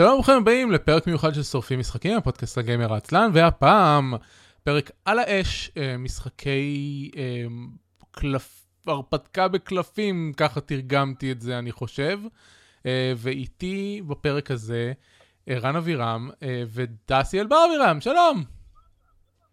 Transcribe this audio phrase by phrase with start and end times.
[0.00, 4.14] שלום וברוכים הבאים לפרק מיוחד של שורפים משחקים, הפודקאסט הגיימר העצלן, והפעם
[4.64, 7.44] פרק על האש, אה, משחקי אה,
[8.10, 12.18] קלף, הרפתקה בקלפים, ככה תרגמתי את זה אני חושב.
[12.86, 14.92] אה, ואיתי בפרק הזה
[15.50, 16.30] רן אבירם
[16.72, 18.44] ודסי אלבר אבירם, שלום!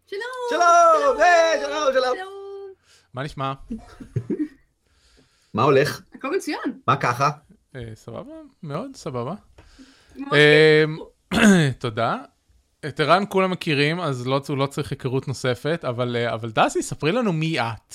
[0.06, 0.22] שלום!
[0.50, 1.16] שלום!
[1.62, 2.28] שלום, שלום!
[3.14, 3.52] מה נשמע?
[5.54, 6.00] מה הולך?
[6.14, 6.80] הכל מצוין.
[6.86, 7.30] מה ככה?
[7.94, 9.34] סבבה, מאוד סבבה.
[10.18, 10.96] אמ,
[11.78, 12.16] תודה.
[12.86, 17.12] את ערן כולם מכירים, אז לא, לא צריך היכרות נוספת, אבל, אה, אבל דסי, ספרי
[17.12, 17.94] לנו מי את.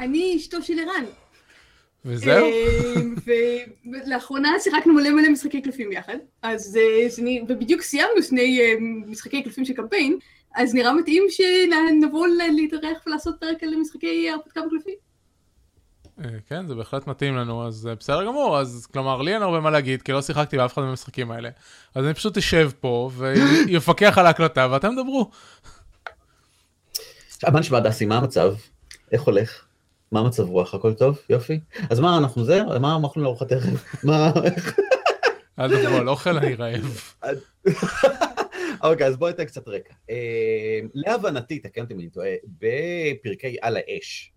[0.00, 1.04] אני אשתו של ערן.
[2.04, 2.46] וזהו?
[2.46, 3.14] אמ,
[3.86, 7.06] ולאחרונה שיחקנו מלא מלא משחקי קלפים יחד, אז אה,
[7.48, 8.74] ובדיוק סיימנו שני אה,
[9.06, 10.18] משחקי קלפים של קמפיין,
[10.54, 14.94] אז נראה מתאים שנבוא להתארח ולעשות פרק על משחקי הרפתקה בקלפים.
[16.18, 19.70] אה, כן, זה בהחלט מתאים לנו, אז בסדר גמור, אז כלומר, לי אין הרבה מה
[19.70, 21.50] להגיד, כי לא שיחקתי באף אחד מהמשחקים האלה.
[21.94, 25.30] אז אני פשוט אשב פה ויפקח על ההקלטה ואתם דברו.
[27.52, 28.54] מה נשמע דסי, מה המצב?
[29.12, 29.64] איך הולך?
[30.12, 30.74] מה מצב רוח?
[30.74, 31.18] הכל טוב?
[31.30, 31.60] יופי?
[31.90, 32.62] אז מה, אנחנו זה?
[32.80, 33.82] מה אנחנו לארוחת ערב?
[34.04, 34.78] מה, איך?
[35.58, 37.12] אל תדברו על אוכל, אני רעב.
[38.82, 39.94] אוקיי, אז בואי ניתן קצת רקע.
[40.10, 44.32] אה, להבנתי, תקן אותי אם אני טועה, בפרקי על האש,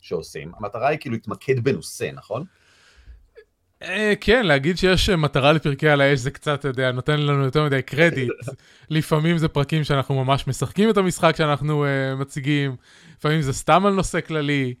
[0.00, 2.44] שעושים, המטרה היא כאילו להתמקד בנושא, נכון?
[3.82, 7.64] אה, כן, להגיד שיש מטרה לפרקי על האש זה קצת, אתה יודע, נותן לנו יותר
[7.64, 8.30] מדי קרדיט.
[8.90, 12.76] לפעמים זה פרקים שאנחנו ממש משחקים את המשחק שאנחנו uh, מציגים,
[13.18, 14.74] לפעמים זה סתם על נושא כללי.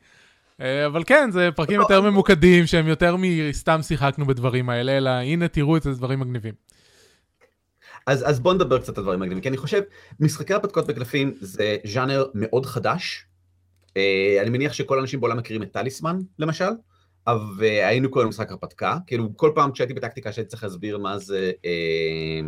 [0.58, 5.48] Uh, אבל כן, זה פרקים יותר ממוקדים שהם יותר מסתם שיחקנו בדברים האלה, אלא הנה
[5.48, 6.54] תראו את זה, דברים מגניבים.
[8.06, 9.82] אז, אז בואו נדבר קצת על דברים מגניבים, כי אני חושב,
[10.20, 13.29] משחקי הרפתקאות בקלפים זה ז'אנר מאוד חדש, אה,
[14.42, 16.70] אני מניח שכל האנשים בעולם מכירים את טליסמן, למשל,
[17.56, 22.40] והיינו כל משחק הרפתקה, כאילו כל פעם כשהייתי בטקטיקה שהייתי צריך להסביר מה זה, אה,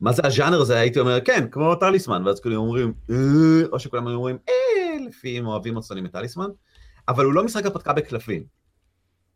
[0.00, 4.06] מה זה הז'אנר הזה, הייתי אומר, כן, כמו טליסמן, ואז כולם אומרים, אה, או שכולם
[4.06, 6.48] אומרים, אה, לפי אם אוהבים או שונאים את טליסמן,
[7.08, 8.44] אבל הוא לא משחק הרפתקה בקלפים,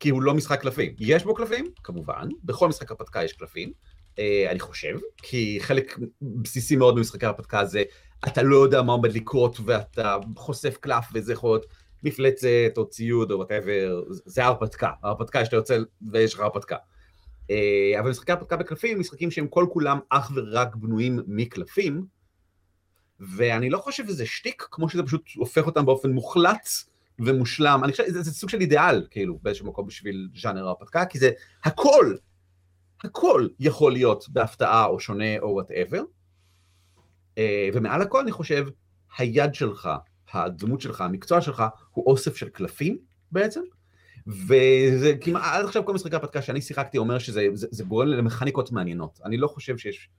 [0.01, 0.95] כי הוא לא משחק קלפים.
[0.99, 3.73] יש בו קלפים, כמובן, בכל משחק הרפתקה יש קלפים,
[4.51, 7.83] אני חושב, כי חלק בסיסי מאוד במשחקי הרפתקה זה
[8.27, 11.67] אתה לא יודע מה עומד לקרות ואתה חושף קלף וזה יכול להיות
[12.03, 15.79] מפלצת או ציוד או whatever, זה הרפתקה, הרפתקה שאתה יוצא
[16.13, 16.77] ויש לך הרפתקה.
[17.51, 22.05] אה, אבל משחקי הרפתקה בקלפים הם משחקים שהם כל כולם אך ורק בנויים מקלפים,
[23.21, 26.69] ואני לא חושב שזה שטיק, כמו שזה פשוט הופך אותם באופן מוחלט
[27.19, 27.81] ומושלם.
[27.85, 31.31] אני חושב שזה סוג של אידיאל, כאילו, באיזשהו מקום בשביל ז'אנר הרפתקה, כי זה
[31.65, 32.15] הכל,
[33.05, 36.03] הכל יכול להיות בהפתעה או שונה או whatever.
[37.41, 38.67] אה, ומעל הכל אני חושב,
[39.19, 39.89] היד שלך,
[40.33, 42.99] הדמות שלך, המקצוע שלך, הוא אוסף של קלפים
[43.33, 43.61] בעצם.
[44.27, 48.73] וזה כמעט, עד עכשיו כל משחקי הפתקה שאני שיחקתי אומר שזה זה, זה גורם למכניקות
[48.73, 49.21] מעניינות.
[49.25, 50.11] אני לא חושב שיש...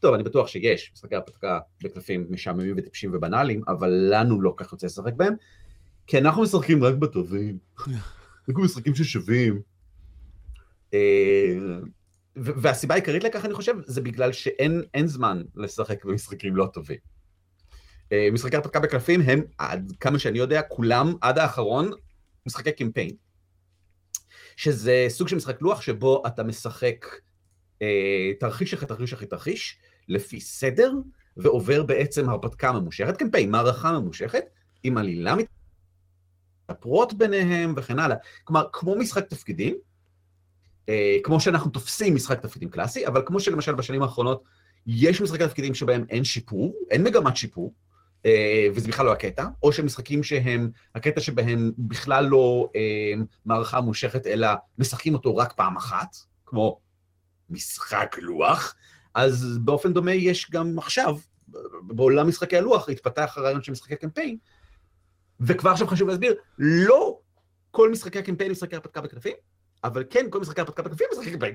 [0.00, 4.86] טוב, אני בטוח שיש משחקי הפתקה בקלפים משעממים וטיפשים ובנאליים, אבל לנו לא כך יוצא
[4.86, 5.34] לשחק בהם,
[6.06, 7.58] כי אנחנו משחקים רק בטובים.
[8.48, 9.60] רק משחקים ששווים.
[12.36, 16.98] והסיבה העיקרית לכך, אני חושב, זה בגלל שאין זמן לשחק במשחקים לא טובים.
[18.12, 21.90] אה, משחקי הרפתקה בקלפים הם, עד כמה שאני יודע, כולם, עד האחרון,
[22.46, 23.10] משחקי קמפיין.
[24.56, 27.06] שזה סוג של משחק לוח שבו אתה משחק
[27.82, 29.78] אה, תרחיש אחרי תרחיש אחרי תרחיש,
[30.08, 30.92] לפי סדר,
[31.36, 34.44] ועובר בעצם הרפתקה ממושכת, קמפיין, מערכה ממושכת,
[34.82, 35.34] עם עלילה
[36.70, 38.16] מתפרות ביניהם וכן הלאה.
[38.44, 39.76] כלומר, כמו משחק תפקידים,
[40.88, 44.42] אה, כמו שאנחנו תופסים משחק תפקידים קלאסי, אבל כמו שלמשל בשנים האחרונות
[44.86, 47.74] יש משחקי תפקידים שבהם אין שיפור, אין מגמת שיפור,
[48.26, 53.12] אה, וזה בכלל לא הקטע, או שמשחקים שהם, הקטע שבהם בכלל לא אה,
[53.44, 54.48] מערכה מושכת, אלא
[54.78, 56.80] משחקים אותו רק פעם אחת, כמו
[57.50, 58.74] משחק לוח,
[59.14, 61.18] אז באופן דומה יש גם עכשיו,
[61.82, 64.36] בעולם משחקי הלוח, התפתח הרעיון של משחקי קמפיין,
[65.40, 67.18] וכבר עכשיו חשוב להסביר, לא
[67.70, 69.34] כל משחקי הקמפיין הם משחקי הרפתקה בקלפים,
[69.84, 71.54] אבל כן, כל משחקי הרפתקה בקלפים משחקי קמפיין.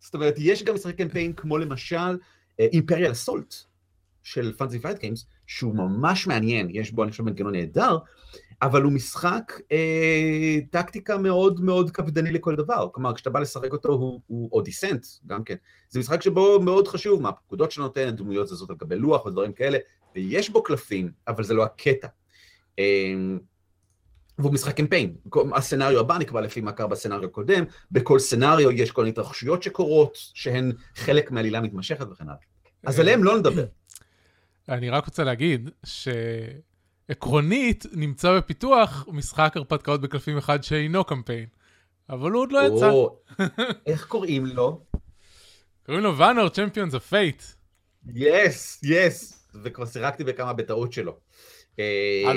[0.00, 2.18] זאת אומרת, יש גם משחקי קמפיין כמו למשל
[2.58, 3.54] Imperial Assault
[4.22, 7.98] של Fantasy Flight Games, שהוא ממש מעניין, יש בו אני חושב מנגנון נהדר,
[8.62, 12.88] אבל הוא משחק אה, טקטיקה מאוד מאוד קפדני לכל דבר.
[12.92, 15.54] כלומר, כשאתה בא לשחק אותו, הוא, הוא או Descent, גם כן.
[15.88, 19.78] זה משחק שבו מאוד חשוב מה הפקודות שנותנים, דמויות זזות על גבי לוח ודברים כאלה,
[20.14, 22.08] ויש בו קלפים, אבל זה לא הקטע.
[22.78, 23.14] אה,
[24.40, 25.14] והוא משחק קמפיין.
[25.54, 30.72] הסצנריו הבא נקבע לפי מה קרה בסצנריו הקודם, בכל סצנריו יש כל התרחשויות שקורות, שהן
[30.94, 32.36] חלק מעלילה מתמשכת וכן הלאה.
[32.86, 33.64] אז אה, עליהם לא נדבר.
[34.68, 35.70] אני רק רוצה להגיד
[37.06, 41.46] שעקרונית נמצא בפיתוח משחק הרפתקאות בקלפים אחד שאינו קמפיין,
[42.10, 42.92] אבל הוא עוד לא יצא.
[43.86, 44.80] איך קוראים לו?
[45.86, 47.42] קוראים לו ואנור צ'מפיונס אוף פייט.
[48.14, 51.16] יס, יס, וכבר סירקתי בכמה בטעות שלו.
[51.78, 52.32] אה,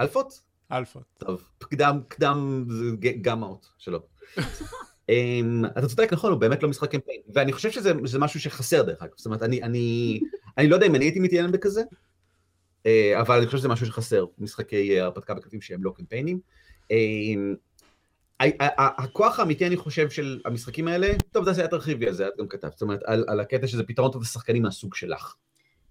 [0.00, 0.40] אלפות.
[0.72, 1.04] אלפות?
[1.18, 4.00] טוב, קדם, קדם זה גמאות שלו.
[5.08, 9.02] אמ, אתה צודק, נכון, הוא באמת לא משחק קמפיין, ואני חושב שזה משהו שחסר דרך
[9.02, 10.20] אגב, זאת אומרת, אני, אני,
[10.58, 11.82] אני לא יודע אם אני הייתי מתעניין בכזה,
[12.86, 16.40] אה, אבל אני חושב שזה משהו שחסר, משחקי אה, הרפתקה בקלפים שהם לא קמפיינים.
[16.90, 17.54] אמ,
[18.78, 22.48] הכוח האמיתי, אני חושב, של המשחקים האלה, טוב, דסי, את תרחיבי על זה, את גם
[22.48, 25.34] כתבת, זאת אומרת, על, על הקטע שזה פתרון טוב לשחקנים מהסוג שלך.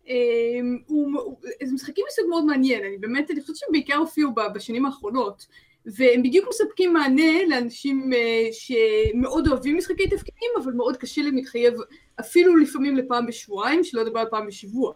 [0.08, 4.86] אמ, הוא- זה משחקים מסוג מאוד מעניין, אני באמת, אני חושבת שהם בעיקר הופיעו בשנים
[4.86, 5.46] האחרונות,
[5.86, 11.74] והם בדיוק מספקים מענה לאנשים אה, שמאוד אוהבים משחקי תפקידים, אבל מאוד קשה להם להתחייב
[12.20, 14.94] אפילו לפעמים לפעם בשבועיים, שלא לדבר על פעם בשבוע.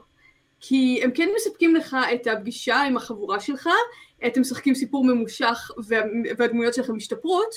[0.60, 3.70] כי הם כן מספקים לך את הפגישה עם החבורה שלך,
[4.28, 6.02] אתם משחקים סיפור ממושך וה-
[6.38, 7.56] והדמויות שלכם משתפרות,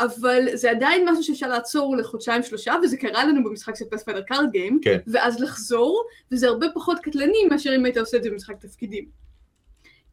[0.00, 4.50] אבל זה עדיין משהו שאפשר לעצור לחודשיים שלושה, וזה קרה לנו במשחק של Pathfinder Card
[4.50, 4.98] Game, כן.
[5.06, 9.08] ואז לחזור, וזה הרבה פחות קטלני מאשר אם היית עושה את זה במשחק תפקידים.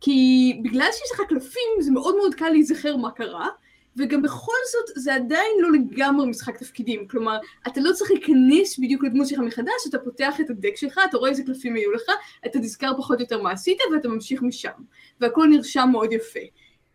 [0.02, 3.48] כי בגלל שיש לך קלפים, זה מאוד מאוד קל להיזכר מה קרה,
[3.98, 7.08] וגם בכל זאת זה עדיין לא לגמרי משחק תפקידים.
[7.08, 7.38] כלומר,
[7.68, 11.30] אתה לא צריך להיכנס בדיוק לדמות שלך מחדש, אתה פותח את הדק שלך, אתה רואה
[11.30, 12.04] איזה קלפים היו לך,
[12.46, 14.70] אתה נזכר פחות או יותר מה עשית, ואתה ממשיך משם.
[15.22, 16.40] והכל נרשם מאוד יפה.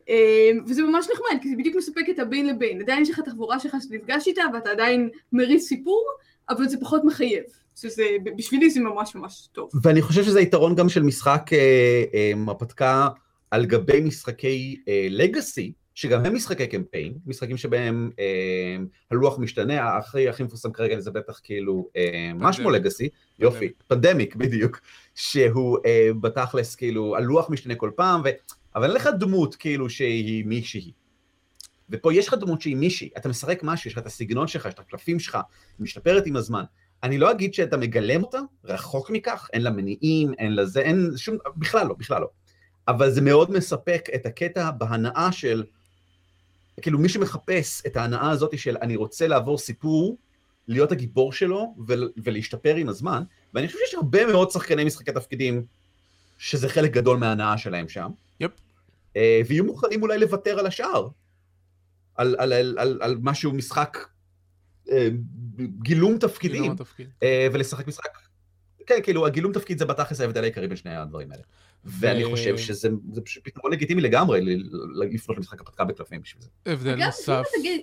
[0.08, 2.80] אה, וזה ממש נחמד, כי זה בדיוק מספק את הבין לבין.
[2.80, 6.04] עדיין יש לך את החבורה שלך שאתה נפגש איתה, ואתה עדיין מריץ סיפור,
[6.48, 7.42] אבל זה פחות מחייב.
[7.76, 8.04] שזה,
[8.36, 9.70] בשבילי זה ממש ממש טוב.
[9.82, 13.08] ואני חושב שזה יתרון גם של משחק אה, אה, הרפתקה
[13.50, 18.76] על גבי משחקי לגאסי, שגם הם משחקי קמפיין, משחקים שבהם אה,
[19.10, 23.08] הלוח משתנה, הכי הכי מפורסם כרגע זה בטח כאילו, אה, מה שמו לגאסי?
[23.38, 24.80] יופי, פנדמיק בדיוק,
[25.14, 28.28] שהוא אה, בתכלס כאילו, הלוח משתנה כל פעם, ו...
[28.74, 30.92] אבל אין לך דמות כאילו שהיא מישהי.
[31.90, 34.74] ופה יש לך דמות שהיא מישהי, אתה משחק משהו, יש לך את הסגנון שלך, יש
[34.74, 35.42] את הקלפים שלך, היא
[35.84, 36.64] משתפרת עם הזמן.
[37.02, 41.10] אני לא אגיד שאתה מגלם אותה, רחוק מכך, אין לה מניעים, אין לה זה, אין
[41.16, 42.28] שום, בכלל לא, בכלל לא.
[42.88, 45.64] אבל זה מאוד מספק את הקטע בהנאה של,
[46.80, 50.16] כאילו מי שמחפש את ההנאה הזאת של אני רוצה לעבור סיפור,
[50.68, 53.22] להיות הגיבור שלו ול, ולהשתפר עם הזמן,
[53.54, 55.66] ואני חושב שיש הרבה מאוד שחקני משחקי תפקידים
[56.38, 58.10] שזה חלק גדול מההנאה שלהם שם.
[58.40, 58.50] יפ.
[59.16, 61.08] אה, ויהיו מוכנים אולי לוותר על השאר,
[62.14, 63.98] על, על, על, על, על משהו משחק
[64.90, 65.08] אה,
[65.82, 66.62] גילום תפקידים.
[66.62, 67.08] גילום התפקיד.
[67.22, 68.18] אה, ולשחק משחק.
[68.86, 71.42] כן, כאילו, הגילום תפקיד זה בתכלס ההבדל העיקרי בין שני הדברים האלה.
[71.84, 74.40] ואני חושב שזה זה פשוט פתרון לגיטימי לגמרי
[74.94, 76.48] לפנות למשחק הפתקה בקלפים בשביל זה.
[76.66, 77.80] הבדל נוסף אם תגיד,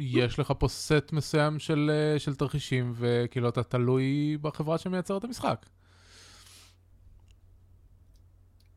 [0.00, 5.24] שיש לך פה סט מסוים של, אה, של תרחישים, וכאילו אתה תלוי בחברה שמייצרת את
[5.24, 5.66] המשחק.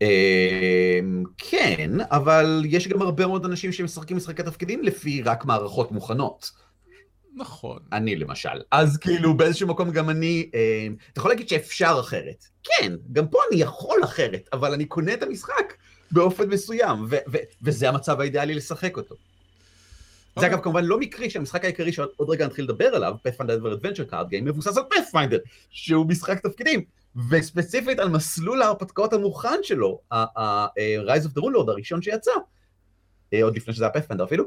[0.01, 0.99] אה,
[1.37, 6.51] כן, אבל יש גם הרבה מאוד אנשים שמשחקים משחקי תפקידים לפי רק מערכות מוכנות.
[7.35, 7.79] נכון.
[7.91, 8.61] אני למשל.
[8.71, 12.45] אז כאילו באיזשהו מקום גם אני, אה, אתה יכול להגיד שאפשר אחרת.
[12.63, 15.73] כן, גם פה אני יכול אחרת, אבל אני קונה את המשחק
[16.11, 19.15] באופן מסוים, ו- ו- וזה המצב האידיאלי לשחק אותו.
[20.35, 20.55] זה אוקיי.
[20.55, 24.41] אגב כמובן לא מקרי שהמשחק העיקרי שעוד רגע נתחיל לדבר עליו, Pathfinder Adventure Card Game,
[24.41, 26.83] מבוסס על Pathfinder, שהוא משחק תפקידים,
[27.29, 32.31] וספציפית על מסלול ההרפתקאות המוכן שלו, ה-Rise of the Rune Lord הראשון שיצא,
[33.33, 34.45] אה, עוד לפני שזה היה Pathfinder אפילו,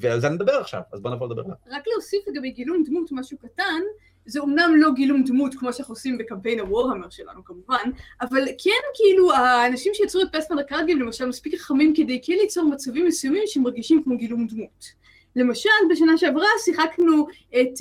[0.00, 1.56] ועל זה נדבר עכשיו, אז בוא נבוא לדבר עליו.
[1.70, 3.80] רק להוסיף לגבי גילום דמות משהו קטן,
[4.26, 7.90] זה אומנם לא גילום דמות כמו שאנחנו עושים בקמפיין הוורהמר שלנו כמובן,
[8.20, 12.64] אבל כן כאילו האנשים שיצרו את Pathfinder Card Game למשל מספיק חכמים כדי כן ליצור
[12.64, 15.04] מצבים מסוימים שמרגישים כמו גילום דמות.
[15.36, 17.26] למשל בשנה שעברה שיחקנו
[17.60, 17.72] את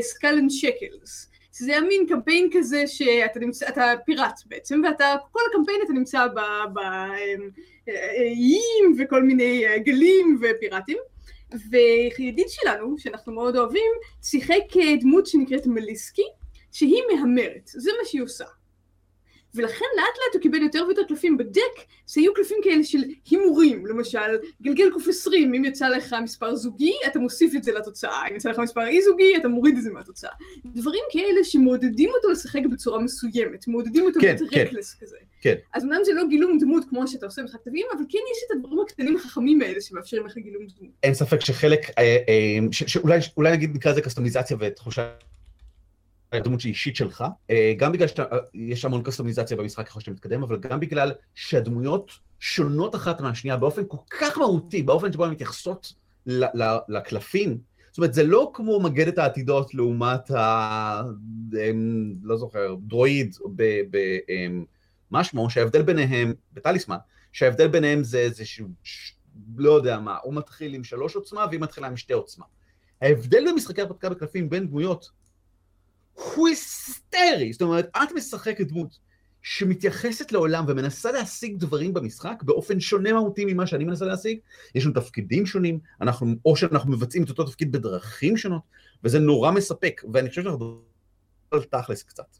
[0.00, 1.30] Skull and Shackles.
[1.60, 6.26] שזה היה מין קמפיין כזה שאתה נמצא, אתה פיראט בעצם, ואתה, כל הקמפיין אתה נמצא
[6.72, 7.50] באיים
[8.98, 10.98] וכל מיני אה, גלים ופיראטים.
[11.70, 13.92] וידיד שלנו, שאנחנו מאוד אוהבים,
[14.22, 14.62] שיחק
[15.00, 16.26] דמות שנקראת מליסקי,
[16.72, 18.44] שהיא מהמרת, זה מה שהיא עושה.
[19.54, 21.60] ולכן לאט לאט הוא קיבל יותר ויותר קלפים בדק,
[22.06, 22.98] שהיו קלפים כאלה של
[23.30, 24.18] הימורים, למשל,
[24.62, 28.50] גלגל קוף 20, אם יצא לך מספר זוגי, אתה מוסיף את זה לתוצאה, אם יצא
[28.50, 30.30] לך מספר אי זוגי, אתה מוריד את זה מהתוצאה.
[30.64, 34.60] דברים כאלה שמעודדים אותו לשחק בצורה מסוימת, מעודדים אותו כן, להיות כן.
[34.66, 35.16] רקלס כזה.
[35.40, 35.54] כן.
[35.74, 38.56] אז אמנם זה לא גילום דמות כמו שאתה עושה במשחק תווים, אבל כן יש את
[38.56, 40.92] הדברים הקטנים החכמים האלה שמאפשרים לך גילום דמות.
[41.02, 45.10] אין ספק שחלק, אה, אה, ש- שאולי אולי נגיד נקרא לזה קסטומיזציה ותחושה,
[46.32, 50.80] הדמות אישית שלך, אה, גם בגלל שיש המון קסטומיזציה במשחק ככל שאתה מתקדם, אבל גם
[50.80, 52.10] בגלל שהדמויות
[52.40, 55.92] שונות אחת מהשנייה באופן כל כך מהותי, באופן שבו הן מתייחסות
[56.88, 57.58] לקלפים.
[57.90, 61.02] זאת אומרת, זה לא כמו מגדת העתידות לעומת ה...
[61.70, 63.36] אמ, לא זוכר, דרואיד.
[63.56, 63.96] ב-
[64.28, 64.64] אמ,
[65.10, 66.96] מה שמו, שההבדל ביניהם, בטליסמן,
[67.32, 68.68] שההבדל ביניהם זה איזשהו
[69.56, 72.44] לא יודע מה, הוא מתחיל עם שלוש עוצמה והיא מתחילה עם שתי עוצמה.
[73.02, 75.10] ההבדל במשחקי הרפתקה בקלפים בין דמויות
[76.34, 78.98] הוא היסטרי, זאת אומרת, את משחקת דמות
[79.42, 84.38] שמתייחסת לעולם ומנסה להשיג דברים במשחק באופן שונה מהותי ממה שאני מנסה להשיג.
[84.74, 88.62] יש לנו תפקידים שונים, אנחנו, או שאנחנו מבצעים את אותו תפקיד בדרכים שונות,
[89.04, 90.82] וזה נורא מספק, ואני חושב שאנחנו
[91.50, 92.36] על תכלס קצת.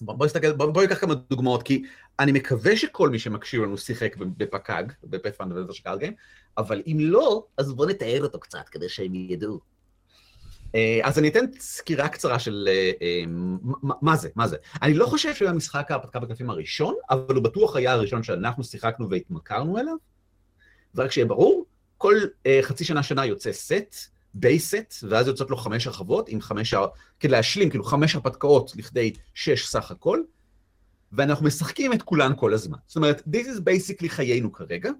[0.00, 1.84] בואי נסתכל, בואי ניקח כמה דוגמאות, כי
[2.18, 6.14] אני מקווה שכל מי שמקשיב לנו שיחק בפקאג, בפאת'פאנד ובזרשקל גיים,
[6.58, 9.73] אבל אם לא, אז בואו נתאר אותו קצת כדי שהם ידעו.
[10.74, 13.24] אה, אז אני אתן סקירה קצרה של אה, אה,
[13.82, 14.56] מה זה, מה זה.
[14.82, 19.10] אני לא חושב שהוא המשחק ההרפתקה בקלפים הראשון, אבל הוא בטוח היה הראשון שאנחנו שיחקנו
[19.10, 19.94] והתמכרנו אליו.
[20.94, 21.66] ורק שיהיה ברור,
[21.98, 22.14] כל
[22.62, 23.94] חצי שנה שנה יוצא סט,
[24.34, 26.74] בייסט, ואז יוצאות לו חמש הרחבות, עם חמש,
[27.20, 30.22] כדי להשלים, כאילו חמש הרפתקאות לכדי שש סך הכל,
[31.12, 32.78] ואנחנו משחקים את כולן כל הזמן.
[32.86, 34.90] זאת אומרת, this is basically חיינו כרגע.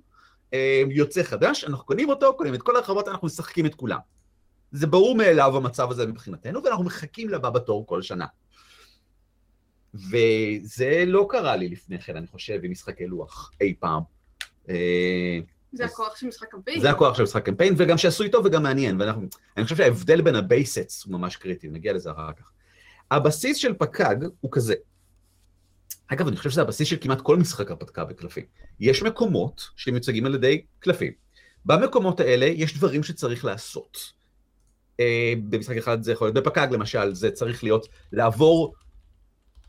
[0.91, 3.99] יוצא חדש, אנחנו קונים אותו, קונים את כל הרחבות, אנחנו משחקים את כולם.
[4.75, 8.27] זה ברור מאליו המצב הזה מבחינתנו, ואנחנו מחכים לבא בתור כל שנה.
[9.95, 14.03] וזה לא קרה לי לפני כן, אני חושב, עם משחקי לוח אי פעם.
[14.69, 15.39] אה,
[15.73, 16.81] זה הכוח של משחק קמפיין.
[16.81, 19.27] זה הכוח של משחק קמפיין, וגם שעשוי טוב וגם מעניין, ואנחנו,
[19.57, 22.51] אני חושב שההבדל בין ה base sets הוא ממש קריטי, נגיע לזה אחר כך.
[23.11, 24.75] הבסיס של פק"ג הוא כזה.
[26.07, 28.45] אגב, אני חושב שזה הבסיס של כמעט כל משחק הרפתקה בקלפים.
[28.81, 31.13] יש מקומות שמיוצגים על ידי קלפים.
[31.65, 34.24] במקומות האלה יש דברים שצריך לעשות.
[35.01, 38.75] אה, במשחק אחד זה יכול להיות, בפק"ג למשל, זה צריך להיות לעבור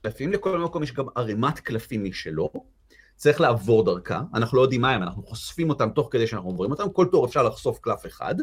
[0.02, 2.50] קלפים, לכל מקום יש גם ערימת קלפים משלו,
[3.16, 6.72] צריך לעבור דרכה, אנחנו לא יודעים מה הם, אנחנו חושפים אותם תוך כדי שאנחנו עוברים
[6.72, 8.36] אותם, כל תור אפשר לחשוף קלף אחד,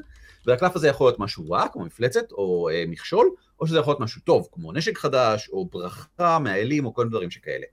[0.46, 4.00] והקלף הזה יכול להיות משהו רע, כמו מפלצת, או אה, מכשול, או שזה יכול להיות
[4.00, 7.66] משהו טוב, כמו נשק חדש, או ברכה מהאלים, או כל דברים שכאלה.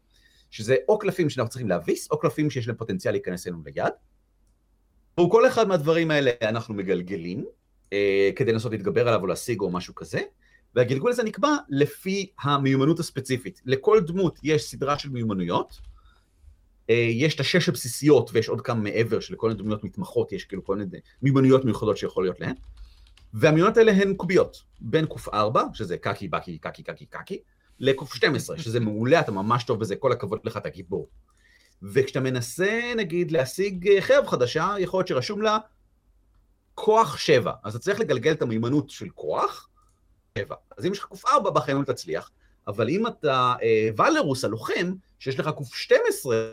[0.51, 3.93] שזה או קלפים שאנחנו צריכים להביס, או קלפים שיש להם פוטנציאל להיכנס אלינו ליד.
[5.19, 7.45] וכל אחד מהדברים האלה אנחנו מגלגלים,
[7.93, 10.21] אה, כדי לנסות להתגבר עליו או להשיג או משהו כזה,
[10.75, 13.61] והגלגול הזה נקבע לפי המיומנות הספציפית.
[13.65, 15.79] לכל דמות יש סדרה של מיומנויות,
[16.89, 20.63] אה, יש את השש הבסיסיות ויש עוד כמה מעבר שלכל מיני דמויות מתמחות יש כאילו
[20.63, 22.53] כל מיני מיומנויות מיוחדות שיכול להיות להן,
[23.33, 27.39] והמיומנויות האלה הן קוביות, בין ק4, שזה קקי, בקי, קקי, קקי, קקי,
[27.79, 31.07] ל-ק12, שזה מעולה, אתה ממש טוב בזה, כל הכבוד לך, אתה גיבור.
[31.83, 35.57] וכשאתה מנסה, נגיד, להשיג חרב חדשה, יכול להיות שרשום לה
[36.81, 39.69] כוח 7, אז אתה צריך לגלגל את המיומנות של כוח
[40.37, 40.55] 7.
[40.77, 42.31] אז אם יש לך קוף 4, בחיים לא תצליח,
[42.67, 46.51] אבל אם אתה אה, ולרוס הלוחם, שיש לך קוף 12,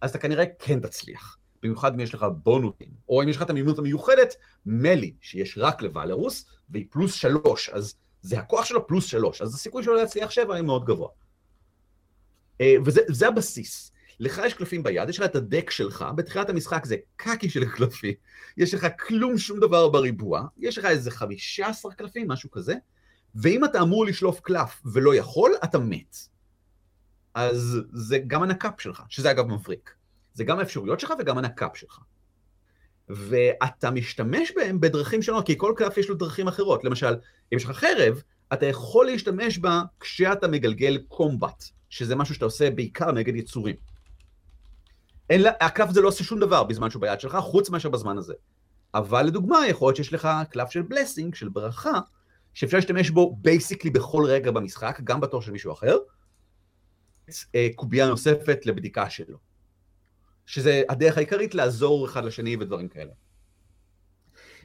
[0.00, 1.38] אז אתה כנראה כן תצליח.
[1.62, 5.82] במיוחד אם יש לך בונוסים, או אם יש לך את המיומנות המיוחדת, מלי, שיש רק
[5.82, 10.54] לוולרוס, והיא פלוס 3, אז זה הכוח שלו פלוס 3, אז הסיכוי שלו להצליח 7
[10.54, 11.08] היא מאוד גבוה.
[12.60, 13.92] אה, וזה הבסיס.
[14.20, 18.14] לך יש קלפים ביד, יש לך את הדק שלך, בתחילת המשחק זה קקי של קלפים,
[18.56, 22.74] יש לך כלום, שום דבר בריבוע, יש לך איזה 15 קלפים, משהו כזה,
[23.34, 26.16] ואם אתה אמור לשלוף קלף ולא יכול, אתה מת.
[27.34, 29.94] אז זה גם הנקאפ שלך, שזה אגב מבריק.
[30.34, 31.98] זה גם האפשרויות שלך וגם הנק"פ שלך.
[33.08, 36.84] ואתה משתמש בהם בדרכים שונות, כי כל קלף יש לו דרכים אחרות.
[36.84, 37.16] למשל,
[37.52, 38.22] אם יש לך חרב,
[38.52, 43.76] אתה יכול להשתמש בה כשאתה מגלגל combat, שזה משהו שאתה עושה בעיקר נגד יצורים.
[45.30, 48.18] אין לה, הקלף הזה לא עושה שום דבר בזמן שהוא ביד שלך, חוץ מאשר בזמן
[48.18, 48.34] הזה.
[48.94, 52.00] אבל לדוגמה, יכול להיות שיש לך קלף של blessing, של ברכה,
[52.54, 55.96] שאפשר להשתמש בו basically בכל רגע במשחק, גם בתור של מישהו אחר,
[57.54, 59.38] אה, קובייה נוספת לבדיקה שלו.
[60.46, 63.12] שזה הדרך העיקרית לעזור אחד לשני ודברים כאלה.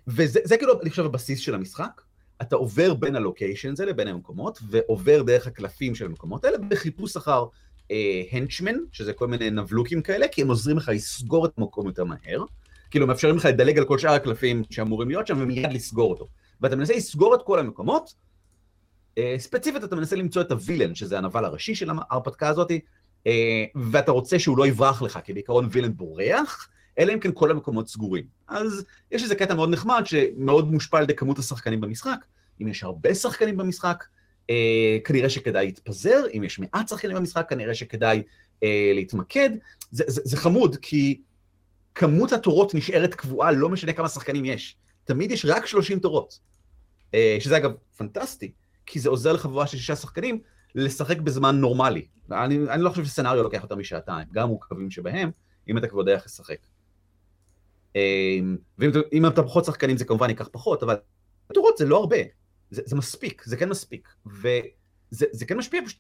[0.07, 2.01] וזה כאילו, אני חושב, הבסיס של המשחק.
[2.41, 7.45] אתה עובר בין הלוקיישנס האלה, בין המקומות, ועובר דרך הקלפים של המקומות האלה, בחיפוש אחר
[8.31, 12.03] הנצ'מן, אה, שזה כל מיני נבלוקים כאלה, כי הם עוזרים לך לסגור את המקום יותר
[12.03, 12.43] מהר.
[12.91, 16.27] כאילו, מאפשרים לך לדלג על כל שאר הקלפים שאמורים להיות שם, ומיד לסגור אותו.
[16.61, 18.13] ואתה מנסה לסגור את כל המקומות,
[19.17, 22.71] אה, ספציפית אתה מנסה למצוא את הווילן, שזה הנבל הראשי של ההרפתקה הזאת,
[23.27, 27.51] אה, ואתה רוצה שהוא לא יברח לך, כי בעיקרון וילן בורח, אלא אם כן כל
[27.51, 28.25] המקומות סגורים.
[28.47, 32.19] אז יש איזה קטע מאוד נחמד, שמאוד מושפע על ידי כמות השחקנים במשחק.
[32.61, 34.03] אם יש הרבה שחקנים במשחק,
[34.49, 38.23] אה, כנראה שכדאי להתפזר, אם יש מעט שחקנים במשחק, כנראה שכדאי
[38.63, 39.49] אה, להתמקד.
[39.91, 41.21] זה, זה, זה חמוד, כי
[41.95, 44.77] כמות התורות נשארת קבועה, לא משנה כמה שחקנים יש.
[45.03, 46.39] תמיד יש רק 30 תורות.
[47.13, 48.51] אה, שזה אגב פנטסטי,
[48.85, 50.39] כי זה עוזר לחבורה של שישה שחקנים
[50.75, 52.05] לשחק בזמן נורמלי.
[52.31, 55.31] אני, אני לא חושב שסצנריו לוקח יותר משעתיים, גם מורכבים שבהם,
[55.69, 56.57] אם אתה כבר יודע איך לשחק.
[57.95, 58.39] אה,
[58.79, 60.95] ואם אתה פחות שחקנים זה כמובן ייקח פחות, אבל
[61.53, 62.17] תורות זה לא הרבה.
[62.73, 65.99] זה, זה מספיק, זה כן מספיק, וזה כן משפיע פשוט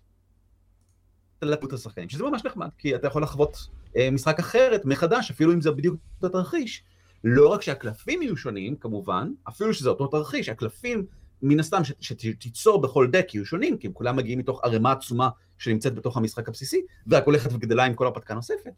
[1.41, 3.57] על התות השחקנים, שזה ממש נחמד, כי אתה יכול לחוות
[3.97, 6.83] אה, משחק אחרת מחדש, אפילו אם זה בדיוק אותו תרחיש,
[7.23, 11.05] לא רק שהקלפים יהיו שונים, כמובן, אפילו שזה אותו תרחיש, הקלפים,
[11.41, 15.95] מן הסתם, שתיצור בכל דק יהיו שונים, כי הם כולם מגיעים מתוך ערימה עצומה שנמצאת
[15.95, 18.71] בתוך המשחק הבסיסי, ורק הולכת וגדלה עם כל הרפתקה נוספת.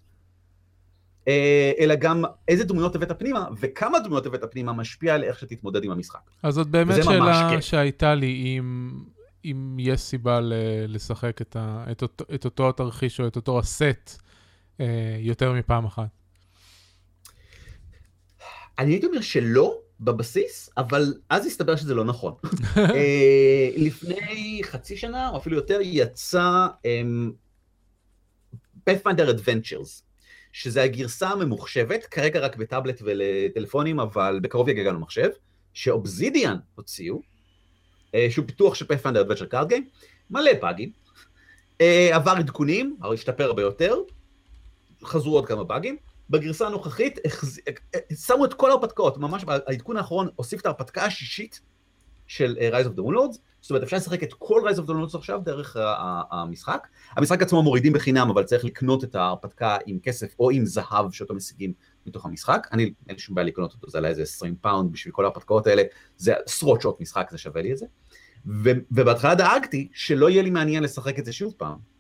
[1.28, 5.84] אה, אלא גם איזה דמויות הבאת פנימה, וכמה דמויות הבאת פנימה משפיע על איך שתתמודד
[5.84, 6.20] עם המשחק.
[6.44, 8.92] אז זאת באמת שאלה שהייתה לי, אם,
[9.46, 10.54] אם יש סיבה ל-
[10.88, 14.22] לשחק את, ה, את, אותו, את אותו התרחיש או את אותו הסט
[14.80, 16.08] אה, יותר מפעם אחת.
[18.80, 22.34] אני הייתי אומר שלא בבסיס, אבל אז הסתבר שזה לא נכון.
[22.78, 27.32] אה, לפני חצי שנה, או אפילו יותר, יצא um,
[28.90, 30.05] Pathfinder Adventures,
[30.56, 35.30] שזה הגרסה הממוחשבת, כרגע רק בטאבלט ולטלפונים, אבל בקרוב יגיע גם למחשב,
[35.74, 37.22] שאובזידיאן הוציאו,
[38.16, 40.92] אה, שהוא פיתוח של Pathfinder Adventure Card Game, מלא באגים,
[41.82, 43.96] אה, עבר עדכונים, השתפר הרבה יותר,
[45.04, 45.98] חזרו עוד כמה באגים,
[46.30, 47.20] בגרסה הנוכחית
[48.26, 51.62] שמו את כל ההרפתקאות, ממש העדכון האחרון הוסיף את ההרפתקה השישית
[52.28, 54.92] של אה, Rise of the Runelords, זאת אומרת אפשר לשחק את כל Rise of the
[54.92, 55.78] Runelords עכשיו דרך
[56.32, 56.88] המשחק.
[57.12, 61.34] המשחק עצמו מורידים בחינם, אבל צריך לקנות את ההרפתקה עם כסף או עם זהב שאותו
[61.36, 61.74] משיגים
[62.06, 62.68] מתוך המשחק.
[62.72, 65.84] אני, אין שום בעיה לקנות אותו, זה עלה איזה 20 פאונד בשביל כל ההרפתקאות האלה,
[66.18, 67.86] זה עשרות שעות משחק, זה שווה לי את זה.
[68.92, 71.95] ובהתחלה דאגתי שלא יהיה לי מעניין לשחק את זה שוב פעם.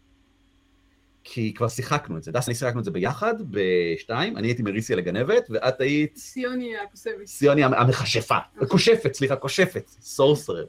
[1.27, 2.31] כי כבר שיחקנו את זה.
[2.31, 6.17] דס, אני שיחקנו את זה ביחד, בשתיים, אני הייתי מריסיה לגנבת, ואת היית...
[6.17, 7.25] סיוני הכוספת.
[7.25, 10.65] סיוני המכשפה, כושפת, סליחה, כושפת, סורסרר.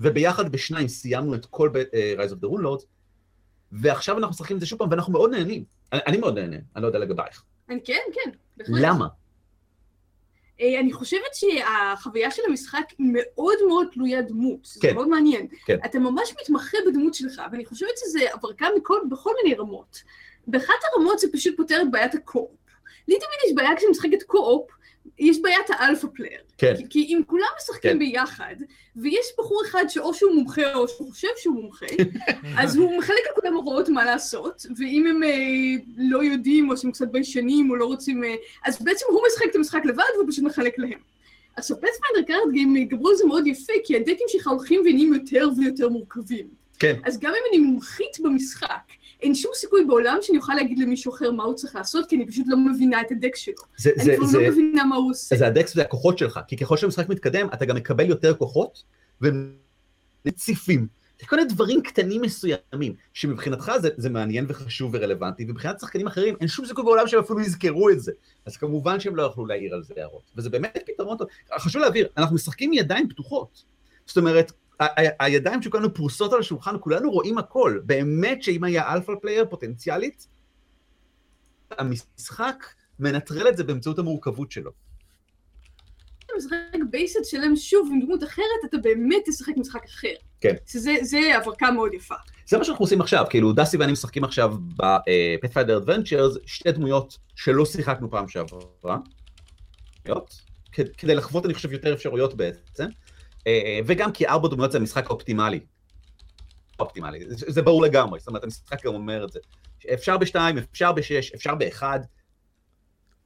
[0.00, 1.70] וביחד בשניים סיימנו את כל
[2.18, 2.84] Rise of the Rune Lords,
[3.72, 5.64] ועכשיו אנחנו משחקים את זה שוב פעם, ואנחנו מאוד נהנים.
[5.92, 7.42] אני, אני מאוד נהנה, אני לא יודע לגבייך.
[7.68, 8.78] כן, כן, בהחלט.
[8.80, 9.06] למה?
[10.60, 14.88] אה, אני חושבת שהחוויה של המשחק מאוד מאוד תלויה דמות, כן.
[14.88, 15.46] זה מאוד מעניין.
[15.66, 15.78] כן.
[15.84, 20.02] אתה ממש מתמחה בדמות שלך, ואני חושבת שזה הברקה מכל, בכל מיני רמות.
[20.46, 22.50] באחת הרמות זה פשוט פותר את בעיית ה co-op.
[23.08, 24.70] לי תמיד יש בעיה כשאני משחקת co-op,
[25.18, 26.40] יש בעיית ה alpha player.
[26.58, 26.74] כן.
[26.76, 27.98] כי, כי אם כולם משחקים כן.
[27.98, 28.54] ביחד,
[28.96, 31.86] ויש בחור אחד שאו שהוא מומחה או שהוא חושב שהוא מומחה,
[32.60, 35.30] אז הוא מחלק לכולם הוראות מה לעשות, ואם הם אה,
[35.96, 39.56] לא יודעים או שהם קצת ביישנים או לא רוצים, אה, אז בעצם הוא משחק את
[39.56, 40.98] המשחק לבד והוא פשוט מחלק להם.
[41.56, 45.48] עכשיו, Pathfinder Card Game גברו על זה מאוד יפה, כי הדקים שלך הולכים ונהיים יותר
[45.56, 46.46] ויותר מורכבים.
[46.78, 46.96] כן.
[47.04, 48.82] אז גם אם אני מומחית במשחק,
[49.24, 52.26] אין שום סיכוי בעולם שאני אוכל להגיד למישהו אחר מה הוא צריך לעשות, כי אני
[52.26, 53.54] פשוט לא מבינה את הדקס שלו.
[53.76, 55.36] זה, אני זה, כבר זה, לא מבינה מה הוא עושה.
[55.36, 58.82] זה הדקס והכוחות שלך, כי ככל שהמשחק מתקדם, אתה גם מקבל יותר כוחות,
[59.20, 59.52] והם
[60.24, 60.86] מציפים.
[61.20, 66.34] זה כל מיני דברים קטנים מסוימים, שמבחינתך זה, זה מעניין וחשוב ורלוונטי, ומבחינת שחקנים אחרים
[66.40, 68.12] אין שום סיכוי בעולם שהם אפילו יזכרו את זה.
[68.46, 70.22] אז כמובן שהם לא יכלו להעיר על זה הערות.
[70.36, 71.28] וזה באמת פתרון טוב.
[71.58, 73.64] חשוב להבהיר, אנחנו משחקים ידיים פתוחות.
[74.06, 74.52] זאת אומרת,
[75.18, 77.80] הידיים של כולנו פרוסות על השולחן, כולנו רואים הכל.
[77.84, 80.28] באמת שאם היה alpha player פוטנציאלית,
[81.70, 82.64] המשחק
[82.98, 84.70] מנטרל את זה באמצעות המורכבות שלו.
[86.26, 86.54] אתה משחק
[86.90, 90.14] base set שלם שוב עם דמות אחרת, אתה באמת תשחק משחק אחר.
[90.40, 90.54] כן.
[90.66, 92.14] שזה הברקה מאוד יפה.
[92.46, 97.66] זה מה שאנחנו עושים עכשיו, כאילו דסי ואני משחקים עכשיו ב-Pathfinder Adventures, שתי דמויות שלא
[97.66, 98.98] שיחקנו פעם שעברה,
[100.72, 102.86] כדי לחוות אני חושב יותר אפשרויות בעצם.
[103.46, 105.60] אה, וגם כי ארבע דמויות זה המשחק האופטימלי.
[106.80, 109.40] אופטימלי, זה, ברור לגמרי, זאת אומרת, המשחק גם אומר את זה.
[109.94, 112.00] אפשר בשתיים, אפשר בשש, אפשר באחד,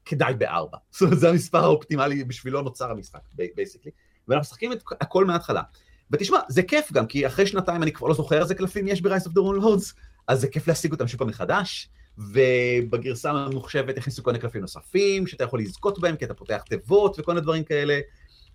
[0.05, 0.79] כדאי בארבע.
[0.91, 3.21] זאת אומרת, זה המספר האופטימלי, בשבילו נוצר המשחק,
[3.55, 3.91] basically.
[4.29, 5.63] ואנחנו משחקים את הכל מההתחלה.
[6.11, 9.11] ותשמע, זה כיף גם, כי אחרי שנתיים אני כבר לא זוכר איזה קלפים יש ב-
[9.11, 9.95] Rise of the Runelords,
[10.29, 15.27] אז זה כיף להשיג אותם שוב פעם מחדש, ובגרסה הממוחשבת הכניסו כל מיני קלפים נוספים,
[15.27, 18.01] שאתה יכול לזכות בהם, כי אתה פותח תיבות וכל מיני דברים כאלה.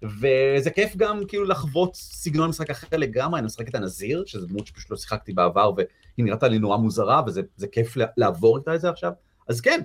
[0.04, 4.68] וזה כיף גם כאילו לחוות סגנון משחק אחר לגמרי, אני משחק את הנזיר, שזו דמות
[4.68, 8.90] שפשוט לא שיחקתי בעבר והיא נראתה לי נורא מוזרה, וזה כיף לעבור איתה את זה
[8.90, 9.12] עכשיו,
[9.48, 9.82] אז כן.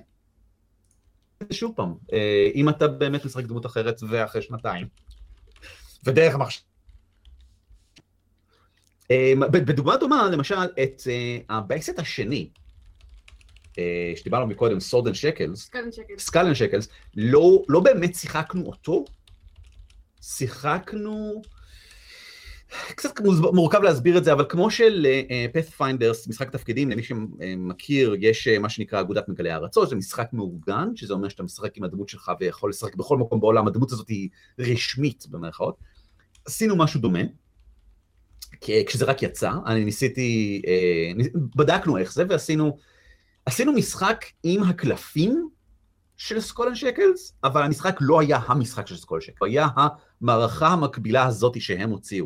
[1.51, 4.87] שוב פעם, אה, אם אתה באמת משחק דמות אחרת ואחרי שנתיים,
[6.03, 6.61] ודרך המחשב.
[9.11, 12.49] אה, בדוגמה דומה, למשל, את אה, הבייסט השני,
[14.15, 15.71] שדיברנו מקודם, סורדן שקלס,
[16.17, 16.89] Skull and Shackles,
[17.69, 19.05] לא באמת שיחקנו אותו,
[20.37, 21.41] שיחקנו...
[22.95, 23.19] קצת
[23.53, 25.07] מורכב להסביר את זה, אבל כמו של
[25.53, 30.29] Pathfinder, uh, משחק תפקידים, למי שמכיר, יש uh, מה שנקרא אגודת מגלי הארצות, זה משחק
[30.33, 34.09] מאורגן, שזה אומר שאתה משחק עם הדמות שלך ויכול לשחק בכל מקום בעולם, הדמות הזאת
[34.09, 35.75] היא רשמית במרכאות.
[36.45, 37.19] עשינו משהו דומה,
[38.61, 40.61] כשזה רק יצא, אני ניסיתי,
[41.55, 42.77] בדקנו איך זה ועשינו,
[43.45, 45.49] עשינו משחק עם הקלפים
[46.17, 49.67] של סקולן שקלס, אבל המשחק לא היה המשחק של סקולן שקלס, הוא היה
[50.21, 52.25] המערכה המקבילה הזאת שהם הוציאו.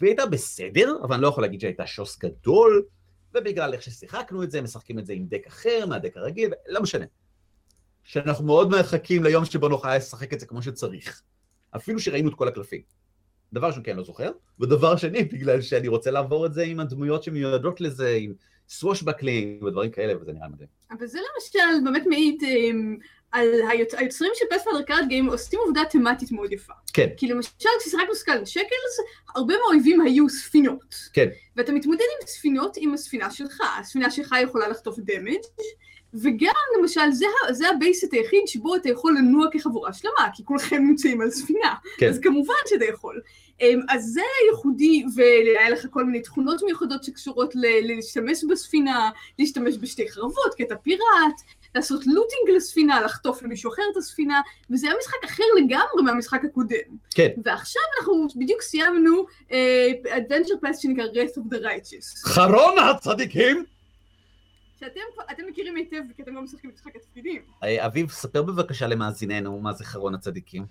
[0.00, 2.82] והיא הייתה בסדר, אבל אני לא יכול להגיד שהייתה שוס גדול,
[3.34, 7.04] ובגלל איך ששיחקנו את זה, משחקים את זה עם דק אחר מהדק הרגיל, לא משנה.
[8.04, 11.22] שאנחנו מאוד מחכים ליום שבו נוכל לשחק את זה כמו שצריך.
[11.76, 12.80] אפילו שראינו את כל הקלפים.
[13.52, 14.30] דבר שאני כן לא זוכר,
[14.60, 18.34] ודבר שני, בגלל שאני רוצה לעבור את זה עם הדמויות שמיועדות לזה, עם
[18.68, 20.68] swashbuckling ודברים כאלה, וזה נראה מדהים.
[20.90, 22.42] אבל זה למשל באמת מעיד
[23.32, 23.94] על היוצ...
[23.94, 26.72] היוצרים של Pathfinder Card Game עושים עבודה תמטית מאוד יפה.
[26.92, 27.06] כן.
[27.16, 28.96] כי למשל כששיחקנו Skull Shackles,
[29.34, 30.94] הרבה מהאויבים היו ספינות.
[31.12, 31.28] כן.
[31.56, 35.40] ואתה מתמודד עם ספינות עם הספינה שלך, הספינה שלך יכולה לחטוף damage
[36.14, 40.44] וגם למשל זה, זה ה base set היחיד שבו אתה יכול לנוע כחבורה שלמה, כי
[40.44, 42.08] כולכם נמצאים על ספינה, כן.
[42.08, 43.20] אז כמובן שאתה יכול.
[43.60, 49.74] אמ, אז זה ייחודי, והיה לך כל מיני תכונות מיוחדות שקשורות ל- להשתמש בספינה, להשתמש
[49.80, 51.40] בשתי חרבות, כי אתה פיראט,
[51.74, 56.96] לעשות לוטינג לספינה, לחטוף למישהו אחר את הספינה, וזה היה משחק אחר לגמרי מהמשחק הקודם.
[57.10, 57.28] כן.
[57.44, 59.52] ועכשיו אנחנו בדיוק סיימנו uh,
[60.06, 62.28] adventure pass שנקרא Wrath of the Righteous.
[62.28, 63.64] חרון הצדיקים!
[64.80, 67.42] שאתם אתם מכירים היטב כי אתם לא משחקים במשחק התפקידים.
[67.62, 70.66] אה, אביב, ספר בבקשה למאזיננו מה זה חרון הצדיקים.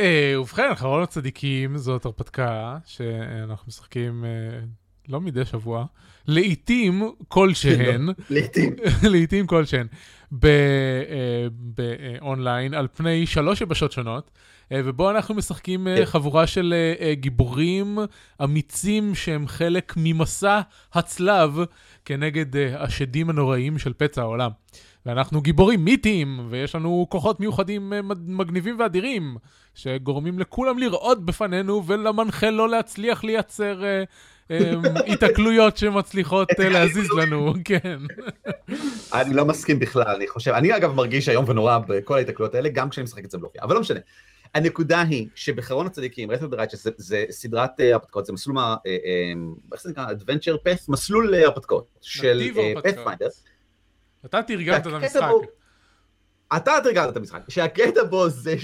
[0.00, 4.60] אה, ובכן, חרון הצדיקים זאת הרפתקה שאנחנו משחקים אה,
[5.08, 5.84] לא מדי שבוע,
[6.26, 8.74] לעיתים כלשהן, לעתים.
[9.10, 9.86] לעיתים כלשהן,
[10.32, 14.30] ב- אה, באונליין על פני שלוש יבשות שונות,
[14.72, 16.04] אה, ובו אנחנו משחקים אה, כן.
[16.04, 17.98] חבורה של אה, אה, גיבורים
[18.44, 20.60] אמיצים שהם חלק ממסע
[20.92, 21.58] הצלב
[22.04, 24.50] כנגד אה, השדים הנוראים של פצע העולם.
[25.06, 29.36] ואנחנו גיבורים מיתיים, ויש לנו כוחות מיוחדים אה, מגניבים ואדירים,
[29.74, 34.04] שגורמים לכולם לרעוד בפנינו ולמנחה לא להצליח לייצר אה, אה,
[35.06, 37.98] התקלויות שמצליחות אה, להזיז לנו, כן.
[39.12, 42.90] אני לא מסכים בכלל, אני חושב, אני אגב מרגיש איום ונורא בכל ההתקלויות האלה, גם
[42.90, 44.00] כשאני משחק את זה בלופי, אבל לא משנה.
[44.54, 49.32] הנקודה היא שבחרון הצדיקים, רטו דרייצ'ס, זה, זה סדרת אה, הרפתקאות, זה מסלול, אה, אה,
[49.72, 50.06] איך זה נקרא?
[50.06, 52.50] Adventure Path, מסלול אה, הרפתקאות של.
[52.82, 53.28] פאת'פיינדר.
[54.24, 55.28] אתה תרגלת את המשחק.
[56.56, 58.54] אתה תרגלת את המשחק, שהקטע בו זה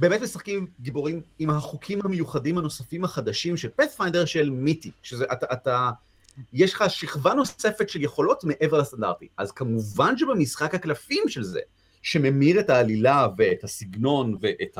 [0.00, 5.90] שבאמת משחקים גיבורים עם החוקים המיוחדים הנוספים החדשים של פאת'פיינדר של מיטי, שזה אתה, אתה,
[6.52, 9.28] יש לך שכבה נוספת של יכולות מעבר לסטנדרטי.
[9.36, 11.60] אז כמובן שבמשחק הקלפים של זה,
[12.02, 14.78] שממיר את העלילה ואת הסגנון ואת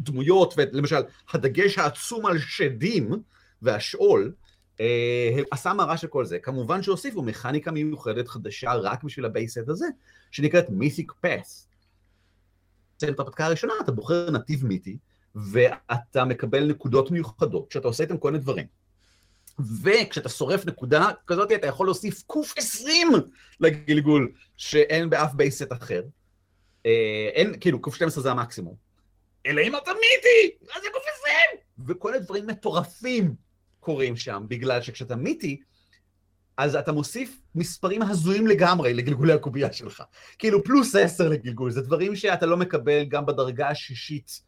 [0.00, 3.10] הדמויות, ולמשל, הדגש העצום על שדים
[3.62, 4.32] והשאול,
[4.80, 6.38] אה, עשה מראה של כל זה.
[6.38, 9.86] כמובן שהוסיפו מכניקה מיוחדת חדשה רק בשביל הבייסט הזה,
[10.30, 11.67] שנקראת מיתיק פאס.
[13.04, 14.96] את ההרפתקה הראשונה, אתה בוחר נתיב מיתי,
[15.34, 18.66] ואתה מקבל נקודות מיוחדות, שאתה עושה איתן כל מיני דברים.
[19.82, 23.08] וכשאתה שורף נקודה כזאת, אתה יכול להוסיף קוף 20
[23.60, 26.02] לגלגול, שאין באף בייסט אחר.
[26.86, 28.74] אה, אין, כאילו, קוף 12 זה המקסימום.
[29.46, 31.86] אלא אם אתה מיתי, אז זה קוף 20!
[31.86, 33.34] וכל הדברים מטורפים
[33.80, 35.60] קורים שם, בגלל שכשאתה מיתי,
[36.58, 40.02] אז אתה מוסיף מספרים הזויים לגמרי לגלגולי הקובייה שלך.
[40.38, 44.40] כאילו פלוס 10 לגלגול, זה דברים שאתה לא מקבל גם בדרגה השישית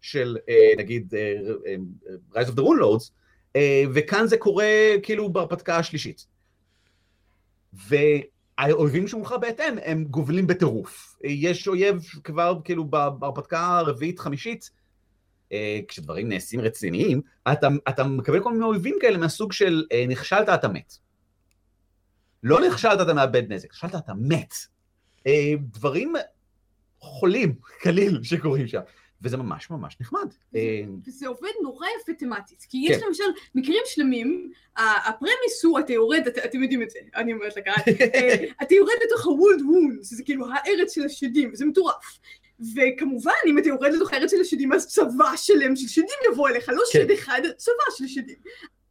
[0.00, 1.34] של אה, נגיד אה,
[1.66, 3.10] אה, Rise of the Rune Lords,
[3.94, 4.66] וכאן זה קורה
[5.02, 6.26] כאילו בהרפתקה השלישית.
[7.72, 11.16] והאויבים שמולך בהתאם הם גובלים בטירוף.
[11.24, 14.70] יש אויב כבר כאילו בהרפתקה הרביעית-חמישית,
[15.88, 17.20] כשדברים נעשים רציניים,
[17.52, 21.03] אתה, אתה מקבל כל מיני אויבים כאלה מהסוג של נכשלת אתה מת.
[22.44, 24.54] לא נכשלת אתה מאבד נזק, נכשלת אתה מת.
[25.26, 26.14] אה, דברים
[27.00, 28.80] חולים, קליל, שקורים שם.
[29.22, 30.28] וזה ממש ממש נחמד.
[30.56, 30.60] אה,
[31.06, 33.06] וזה עובד נורא יפה תמטית, כי יש כן.
[33.06, 37.74] למשל מקרים שלמים, הפרמיס הוא, אתה יורד, את- אתם יודעים את זה, אני אומרת לקהל,
[38.14, 42.18] אה, אתה יורד לתוך ה-World Wounds, זה כאילו הארץ של השדים, וזה מטורף.
[42.60, 46.68] וכמובן, אם אתה יורד לתוך הארץ של השדים, אז צבא שלם של שדים יבוא אליך,
[46.68, 46.98] לא כן.
[47.02, 48.36] שד אחד, צבא של שדים.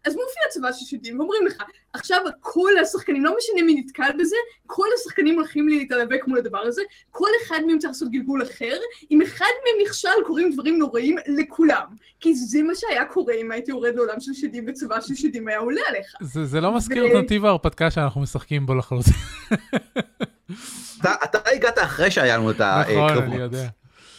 [0.05, 1.63] אז מופיע צבא של שדים, ואומרים לך,
[1.93, 4.35] עכשיו כל השחקנים, לא משנה מי נתקל בזה,
[4.67, 8.77] כל השחקנים הולכים להתאבק מול הדבר הזה, כל אחד מהם צריך לעשות גלגול אחר,
[9.11, 11.85] אם אחד מהם נכשל קורים דברים נוראים לכולם.
[12.19, 15.59] כי זה מה שהיה קורה אם הייתי יורד לעולם של שדים וצבא של שדים היה
[15.59, 16.13] עולה עליך.
[16.21, 19.13] זה, זה לא מזכיר ו- את נתיב ההרפתקה שאנחנו משחקים בו לחלוטין.
[21.01, 23.23] אתה, אתה הגעת אחרי שהיה לנו את נכון, הקרבות.
[23.23, 23.67] אני יודע.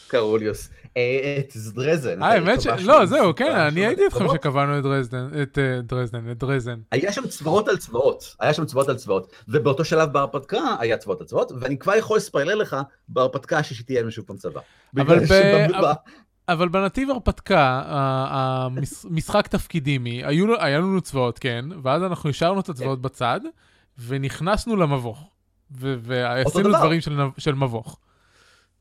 [0.08, 0.68] קרוליוס.
[0.96, 2.22] אה, את דרזן.
[2.22, 2.66] אה, האמת ש...
[2.66, 4.24] לא, זהו, כן, אני הייתי איתכם.
[4.32, 6.78] שקבענו את דרזדן, את אה, דרזדן, את דרזן.
[6.92, 11.20] היה שם צבאות על צבאות, היה שם צבאות על צבאות, ובאותו שלב בהרפתקה היה צבאות
[11.20, 12.76] על צבאות, ואני כבר יכול לספיילר לך
[13.08, 14.60] בהרפתקה שתהיה לנו שוב פעם צבא.
[14.96, 15.92] אבל ב-
[16.48, 22.68] אבל בנתיב הרפתקה, המשחק תפקידים היא, היו- היה לנו צבאות, כן, ואז אנחנו השארנו את
[22.68, 23.40] הצבאות בצד,
[24.06, 25.30] ונכנסנו למבוך.
[25.70, 26.78] ועשינו דבר.
[26.78, 27.00] דברים
[27.38, 27.98] של מבוך.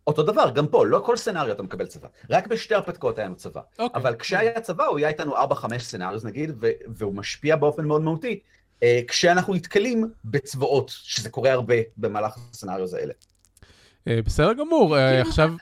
[0.08, 3.36] אותו דבר, גם פה, לא כל סצנריו אתה מקבל צבא, רק בשתי הרפתקאות היה לנו
[3.36, 3.62] צבא.
[3.80, 4.02] אוקיי.
[4.02, 5.40] אבל כשהיה צבא הוא היה איתנו 4-5
[5.80, 8.40] סצנריוס נגיד, ו- והוא משפיע באופן מאוד מהותי.
[8.84, 13.14] אה, כשאנחנו נתקלים בצבאות, שזה קורה הרבה במהלך הסצנריוז האלה.
[14.08, 15.54] אה, בסדר גמור, אה, כאילו- עכשיו,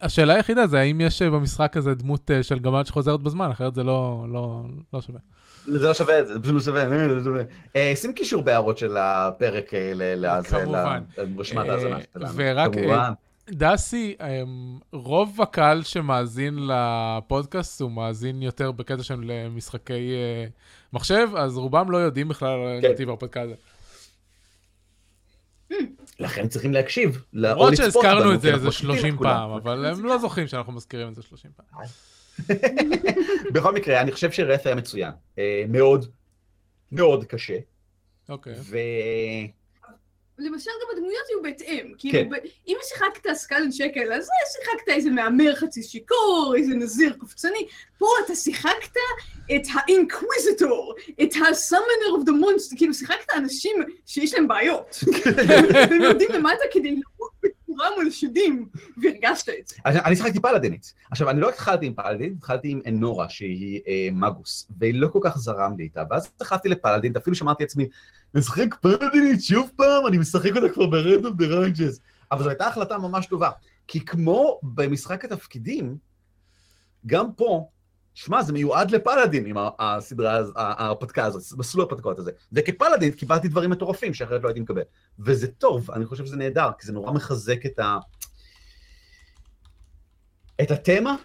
[0.00, 3.82] השאלה היחידה זה האם יש במשחק הזה דמות אה, של גמל שחוזרת בזמן, אחרת זה
[3.82, 5.20] לא, לא, לא שווה.
[5.66, 7.42] זה לא שווה, זה פשוט לא שווה, זה לא שווה.
[7.96, 9.70] שים קישור בהערות של הפרק.
[9.94, 12.28] לרשימת ההאזנה שלנו.
[12.34, 13.12] ורק, כמובן.
[13.50, 20.46] דסי, אמ, רוב הקהל שמאזין לפודקאסט הוא מאזין יותר בקטע של אה, משחקי אה,
[20.92, 22.90] מחשב, אז רובם לא יודעים בכלל על כן.
[22.90, 23.54] נתיב ההרפתקה הזה.
[26.20, 27.24] לכן צריכים להקשיב.
[27.32, 29.30] למרות שהזכרנו את זה אנחנו איזה מקליטים את 30 כולם.
[29.30, 31.84] פעם, אבל הם לא זוכרים שאנחנו מזכירים את זה 30 פעם.
[33.54, 35.12] בכל מקרה, אני חושב שרף היה מצוין.
[35.38, 36.06] אה, מאוד,
[36.92, 37.56] מאוד קשה.
[38.28, 38.54] אוקיי.
[40.40, 41.86] למשל גם הדמויות היו בהתאם.
[41.86, 41.94] כן.
[41.98, 47.66] כאילו, ב- אם שיחקת סקלן שקל, אז שיחקת איזה מהמר חצי שיכור, איזה נזיר קופצני.
[47.98, 48.96] פה אתה שיחקת
[49.56, 53.76] את האינקוויזיטור, את ה-summoner of the monster, כאילו שיחקת אנשים
[54.06, 54.96] שיש להם בעיות.
[55.90, 57.30] והם יורדים למטה כדי למות
[57.80, 58.68] בצורה מול שדים,
[59.02, 59.76] והרגשת את זה.
[59.84, 60.94] אני שיחקתי פלאדינית.
[61.10, 65.18] עכשיו, אני לא התחלתי עם פלאדין, התחלתי עם אנורה, שהיא אה, מגוס, והיא לא כל
[65.22, 67.88] כך זרם לי איתה, ואז התחלתי לפלאדין, אפילו שמרתי לעצמי,
[68.34, 72.00] נשחק פלאדינית שוב פעם, אני משחק אותה כבר ב-Red of the Ranges.
[72.32, 73.50] אבל זו הייתה החלטה ממש טובה,
[73.88, 75.96] כי כמו במשחק התפקידים,
[77.06, 77.68] גם פה,
[78.14, 82.30] שמע, זה מיועד לפלאדין עם הסדרה, ההרפתקה הזאת, מסלול ההרפתקאות הזה.
[82.52, 84.82] וכפלאדין קיבלתי דברים מטורפים שאחרת לא הייתי מקבל.
[85.18, 87.98] וזה טוב, אני חושב שזה נהדר, כי זה נורא מחזק את ה...
[90.62, 91.16] את התמה?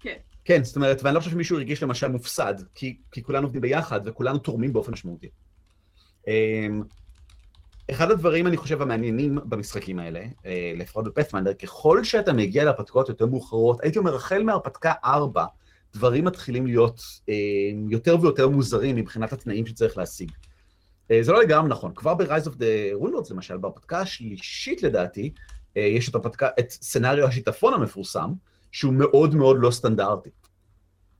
[0.00, 0.16] כן.
[0.44, 4.00] כן, זאת אומרת, ואני לא חושב שמישהו הרגיש למשל מופסד, כי, כי כולנו עובדים ביחד
[4.04, 5.28] וכולנו תורמים באופן משמעותי.
[6.28, 6.82] אמ,
[7.90, 13.26] אחד הדברים, אני חושב, המעניינים במשחקים האלה, אה, לפחות בפאת'מנדר, ככל שאתה מגיע להרפתקאות יותר
[13.26, 15.44] מאוחרות, הייתי אומר, החל מהרפתקה 4,
[15.94, 17.34] דברים מתחילים להיות אה,
[17.88, 20.30] יותר ויותר מוזרים מבחינת התנאים שצריך להשיג.
[21.10, 21.92] אה, זה לא לגמרי נכון.
[21.94, 25.32] כבר ב-Rise of the Runelords, למשל, בהרפתקה השלישית לדעתי,
[25.76, 28.32] אה, יש את, הרפתקה, את סצנריו השיטפון המפורסם,
[28.72, 30.30] שהוא מאוד מאוד לא סטנדרטי.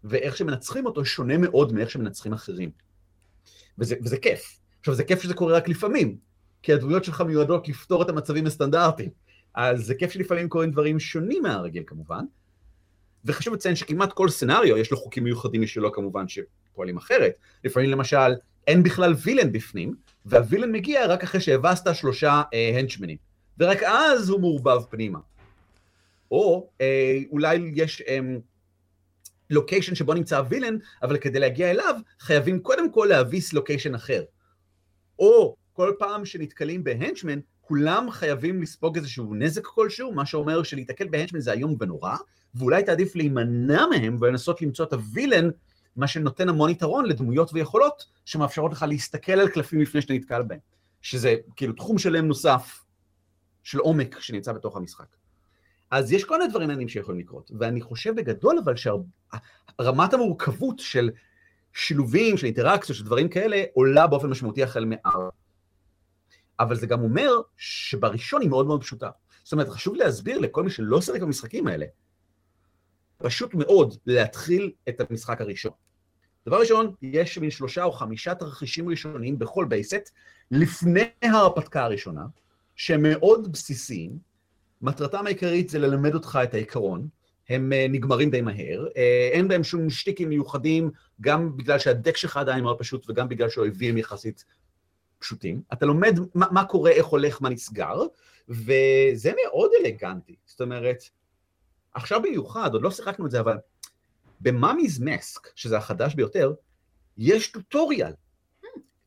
[0.05, 2.71] ואיך שמנצחים אותו שונה מאוד מאיך שמנצחים אחרים.
[3.79, 4.59] וזה, וזה כיף.
[4.81, 6.17] עכשיו, זה כיף שזה קורה רק לפעמים,
[6.63, 9.11] כי הדמויות שלך מיועדות לפתור את המצבים הסטנדרטיים.
[9.55, 12.25] אז זה כיף שלפעמים קורים דברים שונים מהרגיל כמובן.
[13.25, 17.33] וחשוב לציין שכמעט כל סצנריו יש לו חוקים מיוחדים משלו כמובן שפועלים אחרת.
[17.65, 18.35] לפעמים למשל
[18.67, 19.95] אין בכלל וילן בפנים,
[20.27, 23.17] והווילן מגיע רק אחרי שהבסת שלושה אה, הנצ'מנים,
[23.59, 25.19] ורק אז הוא מעורבב פנימה.
[26.31, 28.19] או אה, אולי יש אה,
[29.51, 34.23] לוקיישן שבו נמצא הווילן, אבל כדי להגיע אליו חייבים קודם כל להביס לוקיישן אחר.
[35.19, 37.39] או כל פעם שנתקלים בהנצ'מן,
[37.71, 42.17] כולם חייבים לספוג איזשהו נזק כלשהו, מה שאומר שלהיתקל בהנצ'מן זה איום ונורא,
[42.55, 45.49] ואולי תעדיף להימנע מהם ולנסות למצוא את הווילן,
[45.97, 50.59] מה שנותן המון יתרון לדמויות ויכולות שמאפשרות לך להסתכל על קלפים לפני שאתה נתקל בהם.
[51.03, 52.85] שזה כאילו תחום שלם נוסף
[53.63, 55.17] של עומק שנמצא בתוך המשחק.
[55.91, 61.11] אז יש כל מיני דברים מעניינים שיכולים לקרות, ואני חושב בגדול אבל שרמת המורכבות של
[61.73, 65.31] שילובים, של אינטראקציות, של דברים כאלה, עולה באופן משמעותי החל מארבע.
[66.61, 69.11] אבל זה גם אומר שבראשון היא מאוד מאוד פשוטה.
[69.45, 71.87] זאת אומרת, חשוב להסביר לכל מי שלא שיחק במשחקים האלה,
[73.19, 75.73] פשוט מאוד להתחיל את המשחק הראשון.
[76.47, 80.11] דבר ראשון, יש מין שלושה או חמישה תרחישים ראשוניים בכל בייסט,
[80.51, 82.25] לפני ההרפתקה הראשונה,
[82.77, 84.19] שהם מאוד בסיסיים.
[84.83, 87.09] מטרתם העיקרית זה ללמד אותך את העיקרון,
[87.49, 88.99] הם uh, נגמרים די מהר, uh,
[89.33, 93.99] אין בהם שום שטיקים מיוחדים, גם בגלל שהדק שלך עדיין מאוד פשוט וגם בגלל שהאויבים
[93.99, 94.45] יחסית
[95.21, 95.63] פשוטים.
[95.73, 98.03] אתה לומד מה, מה קורה, איך הולך, מה נסגר,
[98.49, 100.37] וזה מאוד אלגנטי.
[100.47, 100.99] זאת אומרת,
[101.95, 103.57] עכשיו במיוחד, עוד לא שיחקנו את זה, אבל
[104.41, 106.53] במאמיז מסק, שזה החדש ביותר,
[107.19, 108.13] יש טוטוריאל.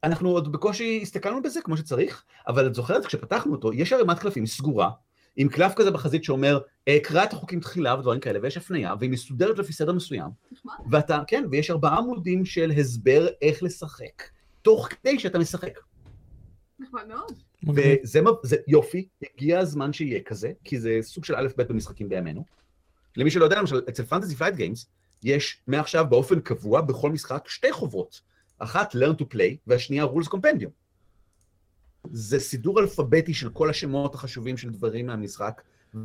[0.03, 4.45] אנחנו עוד בקושי הסתכלנו בזה כמו שצריך, אבל את זוכרת, כשפתחנו אותו, יש ערימת קלפים
[4.45, 4.89] סגורה,
[5.35, 9.09] עם קלף כזה בחזית שאומר, "אה, קרא את החוקים תחילה ודברים כאלה, ויש הפנייה, והיא
[9.09, 10.29] מסודרת לפי סדר מסוים.
[10.91, 14.23] ואתה, כן, ויש ארבעה עמודים של הסבר איך לשחק,
[14.61, 15.79] תוך כדי שאתה משחק.
[16.83, 17.33] נחמד מאוד.
[17.63, 17.97] מגניב.
[18.03, 22.45] וזה זה יופי, הגיע הזמן שיהיה כזה, כי זה סוג של א' ב' במשחקים בימינו.
[23.17, 24.85] למי שלא יודע, למשל, אצל Fantasy Flight Games,
[25.23, 28.21] יש מעכשיו באופן קבוע בכל משחק שתי חוברות.
[28.59, 30.69] אחת learn to play, והשנייה rules compendium.
[32.11, 35.61] זה סידור אלפביתי של כל השמות החשובים של דברים מהמשחק,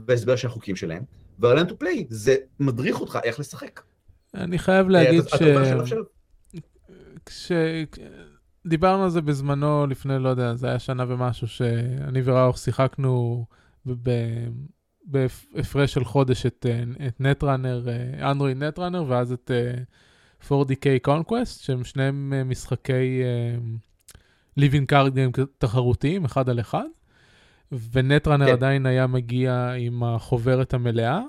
[0.07, 1.03] והסבר של החוקים שלהם,
[1.39, 3.81] וה-learn to play זה מדריך אותך איך לשחק.
[4.35, 5.37] אני חייב להגיד אתה-
[7.31, 7.53] ש...
[8.69, 13.45] כשדיברנו על זה בזמנו, לפני, לא יודע, זה היה שנה ומשהו, שאני וראוך שיחקנו
[15.05, 16.67] בהפרש של חודש את,
[17.07, 17.87] את Netrunner,
[18.23, 19.73] Android Netrunner, ואז את אה,
[20.49, 23.23] 40K Conquest, שהם שניהם משחקי
[24.57, 26.87] living card game תחרותיים, אחד על אחד,
[27.93, 28.53] ו-Netrunner כן.
[28.53, 31.21] עדיין היה מגיע עם החוברת המלאה,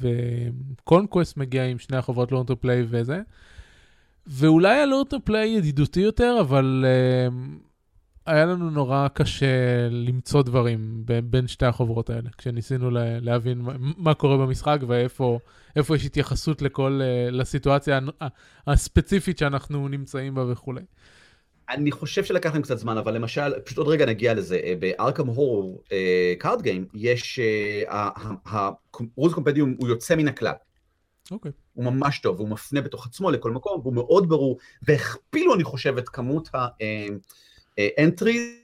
[0.00, 3.20] ו-Conquest מגיע עם שני החוברות learn to play וזה.
[4.26, 7.34] ואולי ה-learn to play ידידותי יותר, אבל uh,
[8.26, 9.46] היה לנו נורא קשה
[9.90, 15.38] למצוא דברים ב- בין שתי החוברות האלה, כשניסינו לה, להבין מה, מה קורה במשחק ואיפה
[15.76, 17.98] איפה יש התייחסות לכל, uh, לסיטואציה
[18.66, 20.82] הספציפית שאנחנו נמצאים בה וכולי.
[21.70, 25.26] אני חושב שלקח להם קצת זמן, אבל למשל, פשוט עוד רגע נגיע לזה, אה, ב-Arkham
[25.26, 25.82] Horror
[26.38, 27.40] Card Game, יש,
[28.46, 30.54] ה-rules compendium הוא יוצא מן הכלל.
[31.30, 31.52] אוקיי.
[31.72, 35.98] הוא ממש טוב, הוא מפנה בתוך עצמו לכל מקום, והוא מאוד ברור, והכפילו, אני חושב,
[35.98, 36.48] את כמות
[37.78, 38.60] ה-entry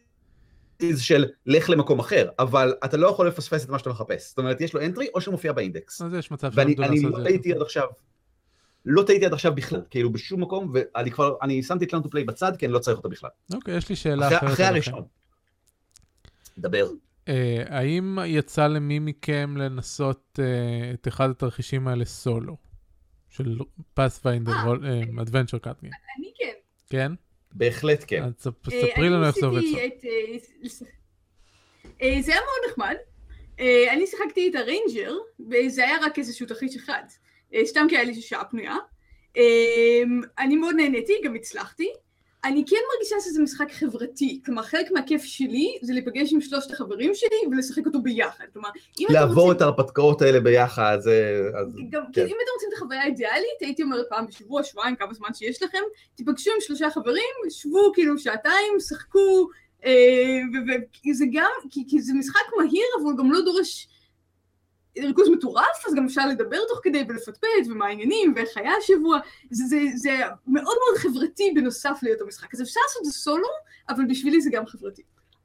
[0.99, 4.29] של לך למקום אחר, אבל אתה לא יכול לפספס את מה שאתה מחפש.
[4.29, 6.03] זאת אומרת, יש לו entry או שהוא מופיע באינדקס.
[6.03, 7.53] אז יש מצב ואני אני לעשות לא טעיתי.
[7.55, 7.87] עד עכשיו,
[8.85, 12.11] לא טעיתי עד עכשיו בכלל, כאילו בשום מקום, ואני כבר, אני שמתי את learn to
[12.11, 13.31] play בצד, כי אני לא צריך אותה בכלל.
[13.55, 14.53] אוקיי, יש לי שאלה אחרי- אחרת.
[14.53, 14.93] אחרי אליכם.
[14.95, 15.07] הראשון.
[16.59, 16.87] דבר.
[17.31, 22.57] אה, האם יצא למי מכם לנסות אה, את אחד התרחישים האלה סולו?
[23.29, 23.59] של
[23.95, 24.53] Pathfinder,
[25.23, 25.93] Adventure Card Game.
[26.19, 26.53] אני כן.
[26.91, 27.13] כן?
[27.53, 28.23] בהחלט כן.
[28.23, 29.61] אז אה, ספרי לנו איך זה עובד
[32.01, 32.95] זה היה מאוד נחמד.
[33.93, 35.13] אני שיחקתי את ה-ranger,
[35.51, 37.03] וזה היה רק איזשהו תרחיש אחד.
[37.65, 38.77] סתם כי היה לי שעה פנויה.
[40.39, 41.89] אני מאוד נהניתי, גם הצלחתי.
[42.45, 44.41] אני כן מרגישה שזה משחק חברתי.
[44.45, 48.45] כלומר, חלק מהכיף שלי זה להיפגש עם שלושת החברים שלי ולשחק אותו ביחד.
[48.53, 48.69] כלומר,
[49.01, 49.57] אם אתם לעבור רוצים...
[49.57, 51.43] את ההרפתקאות האלה ביחד, זה...
[51.61, 52.21] אז- גם כן.
[52.21, 55.79] אם אתם רוצים את החוויה האידיאלית, הייתי אומרת פעם בשבוע, שבועיים, כמה זמן שיש לכם,
[56.15, 59.49] תיפגשו עם שלושה חברים, שבו כאילו שעתיים, שחקו,
[61.11, 63.89] וזה גם, כי, כי זה משחק מהיר, אבל הוא גם לא דורש
[64.99, 69.19] ריכוז מטורף, אז גם אפשר לדבר תוך כדי ולפטפט, ומה העניינים, ואיך היה השבוע,
[69.51, 70.11] זה, זה, זה
[70.47, 73.49] מאוד מאוד חברתי בנוסף להיותו משחק, אז אפשר לעשות את זה סולו,
[73.89, 75.03] אבל בשבילי זה גם חברתי.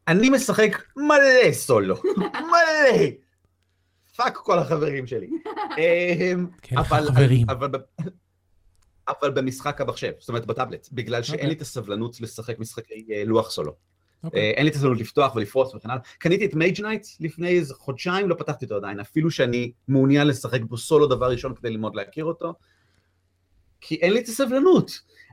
[0.07, 1.95] אני משחק מלא סולו,
[2.51, 3.07] מלא.
[4.15, 5.27] fuck כל החברים שלי.
[5.77, 7.49] אמ, כן, אבל, חברים.
[7.49, 7.69] אבל,
[9.07, 11.49] אבל במשחק המחשב, זאת אומרת בטאבלט, בגלל שאין אוקיי.
[11.49, 13.75] לי את הסבלנות לשחק משחקי אה, לוח סולו.
[14.23, 14.41] אוקיי.
[14.41, 16.01] אה, אין לי את הסבלנות לפתוח ולפרוס וכן הלאה.
[16.17, 20.61] קניתי את Mage Knight לפני איזה חודשיים, לא פתחתי אותו עדיין, אפילו שאני מעוניין לשחק
[20.61, 22.53] בו סולו דבר ראשון כדי ללמוד להכיר אותו,
[23.81, 24.91] כי אין לי את הסבלנות.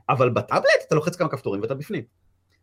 [0.09, 2.03] אבל בטאבלט אתה לוחץ כמה כפתורים ואתה בפנים.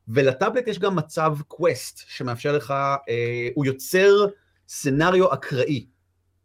[0.08, 2.70] ולטאבלט יש גם מצב quest שמאפשר לך,
[3.08, 4.26] אה, הוא יוצר
[4.68, 5.86] scenario אקראי,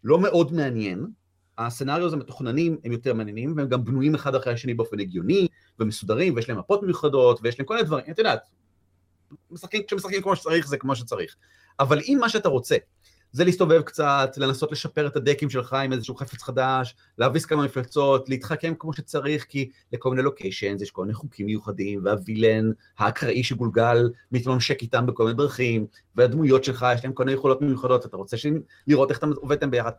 [0.03, 1.07] לא מאוד מעניין.
[1.57, 5.47] הסצנריו הזה מתוכננים, הם יותר מעניינים, והם גם בנויים אחד אחרי השני באופן הגיוני,
[5.79, 8.49] ומסודרים, ויש להם מפות מיוחדות, ויש להם כל מיני דברים, את יודעת,
[9.51, 11.35] משחקים, כשמשחקים כמו שצריך זה כמו שצריך.
[11.79, 12.75] אבל אם מה שאתה רוצה
[13.31, 18.29] זה להסתובב קצת, לנסות לשפר את ה-deckים שלך עם איזשהו חפץ חדש, להביס כמה מפלצות,
[18.29, 24.09] להתחכם כמו שצריך, כי לכל מיני locations יש כל מיני חוקים מיוחדים, וה-villain האקראי שגולגל
[24.31, 28.37] מתממשק איתם בכל מיני דרכים, והדמויות שלך יש להם כל מיני יכולות מיוחדות, אתה רוצה
[28.37, 28.45] ש-
[28.87, 29.91] לראות איך אתה עובד איתם ביחד.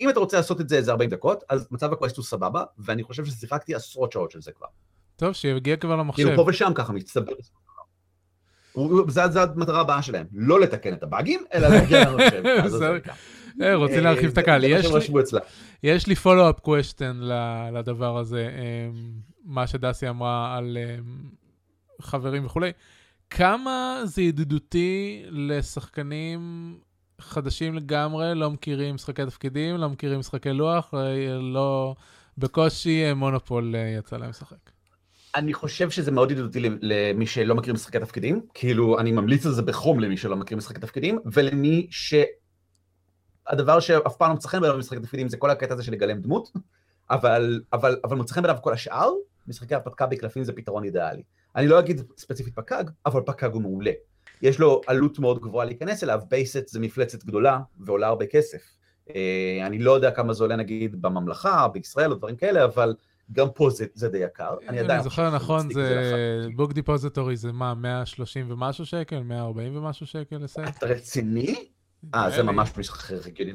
[0.00, 3.02] אם אתה רוצה לעשות את זה איזה 40 דקות, אז מצב הקווסט הוא סבבה, ואני
[3.02, 4.66] חושב ששיחקתי עשרות שעות של זה כבר.
[5.16, 6.22] טוב, שיגיע כבר למחשב.
[6.22, 7.32] כאילו פה ושם ככה מצטבר.
[9.08, 12.42] זה המטרה הבאה שלהם, לא לתקן את הבאגים, אלא להגיע למחשב.
[12.64, 13.00] בסדר.
[13.00, 13.16] ככה.
[13.62, 14.64] אה, רוצים אה, להרחיב את הקהל.
[15.82, 17.20] יש לי- פולו-אפ קוושטן
[17.72, 19.10] לדבר הזה, אמ,
[19.44, 21.04] מה שדסי אמרה על אמ,
[22.02, 22.70] חברים וכולי.
[23.30, 26.74] כמה זה ידידותי לשחקנים
[27.20, 31.94] חדשים לגמרי, לא מכירים משחקי תפקידים, לא מכירים משחקי לוח, אה, לא...
[32.38, 34.56] בקושי מונופול יצא להם לשחק.
[35.34, 39.62] אני חושב שזה מאוד ידידותי למי שלא מכיר משחקי תפקידים, כאילו אני ממליץ על זה
[39.62, 42.14] בחום למי שלא מכיר משחקי תפקידים, ולמי ש...
[43.46, 46.20] הדבר שאף פעם לא מצא חן בעיניו במשחקי תפקידים זה כל הקטע הזה של לגלם
[46.20, 46.48] דמות,
[47.10, 49.10] אבל, אבל, אבל מוצא חן בעיניו כל השאר,
[49.46, 51.22] משחקי הרפתקה בקלפים זה פתרון אידיאלי.
[51.56, 53.90] אני לא אגיד ספציפית פק"ג, אבל פק"ג הוא מעולה.
[54.42, 58.62] יש לו עלות מאוד גבוהה להיכנס אליו, base set זה מפלצת גדולה ועולה הרבה כסף.
[59.10, 62.94] אה, אני לא יודע כמה זה עולה נגיד בממלכה, בישראל או דברים כאלה, אבל
[63.32, 64.54] גם פה זה, זה די יקר.
[64.68, 66.46] אני עדיין אני זוכר נכון, זה.
[66.56, 69.22] Book Depository זה מה, 130 ומשהו שקל?
[69.22, 70.58] 140 ומשהו שקל לסט?
[70.78, 71.54] אתה רציני?
[72.14, 73.52] אה, זה ממש משחק הגיוני.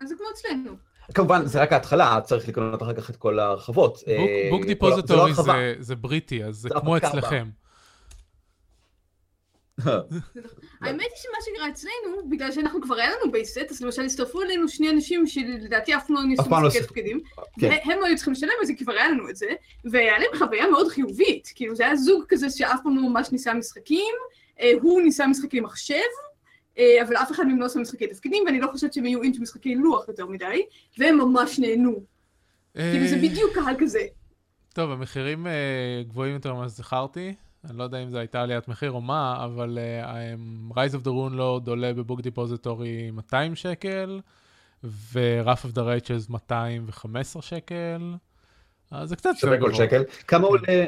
[0.00, 0.76] אז זה כמו אצלנו.
[1.14, 3.92] כמובן, זה רק ההתחלה, צריך לקנות אחר כך את כל ההרחבות.
[3.94, 5.32] בוק- אה, בוק כל- דיפוזיטורי
[5.78, 7.48] זה לא בריטי, אז זה כמו אצלכם.
[10.82, 14.68] האמת היא שמה שקרה אצלנו, בגלל שאנחנו כבר היה לנו בייסט, אז למשל הצטרפו אלינו
[14.68, 17.20] שני אנשים שלדעתי אף פעם לא ניסו פעם לא תפקידים,
[17.60, 17.68] כן.
[17.84, 19.46] והם לא היו צריכים לשלם על זה, כי כבר היה לנו את זה,
[19.84, 23.54] והיה להם חוויה מאוד חיובית, כאילו זה היה זוג כזה שאף פעם לא ממש ניסה
[23.54, 24.14] משחקים,
[24.60, 25.94] אה, הוא ניסה משחקי מחשב,
[26.78, 29.38] אה, אבל אף אחד מהם לא עושה משחקי תפקידים, ואני לא חושבת שהם היו אינץ'
[29.38, 30.66] משחקי לוח יותר מדי,
[30.98, 32.04] והם ממש נהנו,
[32.74, 34.00] כאילו זה אה, בדיוק קהל כזה.
[34.74, 37.34] טוב, המחירים אה, גבוהים יותר ממה שזכרתי,
[37.70, 41.08] אני לא יודע אם זו הייתה עליית מחיר או מה, אבל uh, Rise of the
[41.08, 44.20] Rune Lord עולה בבוק דיפוזיטורי 200 שקל,
[44.84, 48.14] ו-Rough of the Righteous 215 שקל.
[48.90, 50.02] אז זה קצת שווה כל שקל.
[50.26, 50.86] כמה עולה,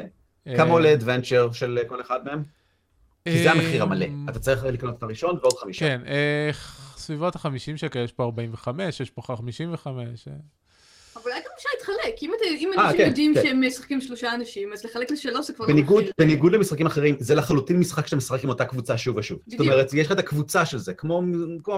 [0.57, 2.43] כמה עולה Adventure של כל אחד מהם?
[3.23, 4.05] כי זה המחיר המלא.
[4.29, 5.79] אתה צריך לקנות את הראשון ועוד חמישה.
[5.79, 6.01] כן,
[6.97, 10.27] סביבות ה-50 שקל, יש פה 45, יש פה 55.
[11.15, 12.31] אבל אולי גם אפשר להתחלק, אם
[12.77, 13.41] אנשים כן, יודעים כן.
[13.43, 16.11] שהם משחקים שלושה אנשים, אז לחלק לשלוש זה כבר לא מחיר.
[16.17, 19.39] בניגוד למשחקים אחרים, זה לחלוטין משחק שאתה משחק עם אותה קבוצה שוב ושוב.
[19.47, 21.21] זאת אומרת, יש לך את הקבוצה של זה, כמו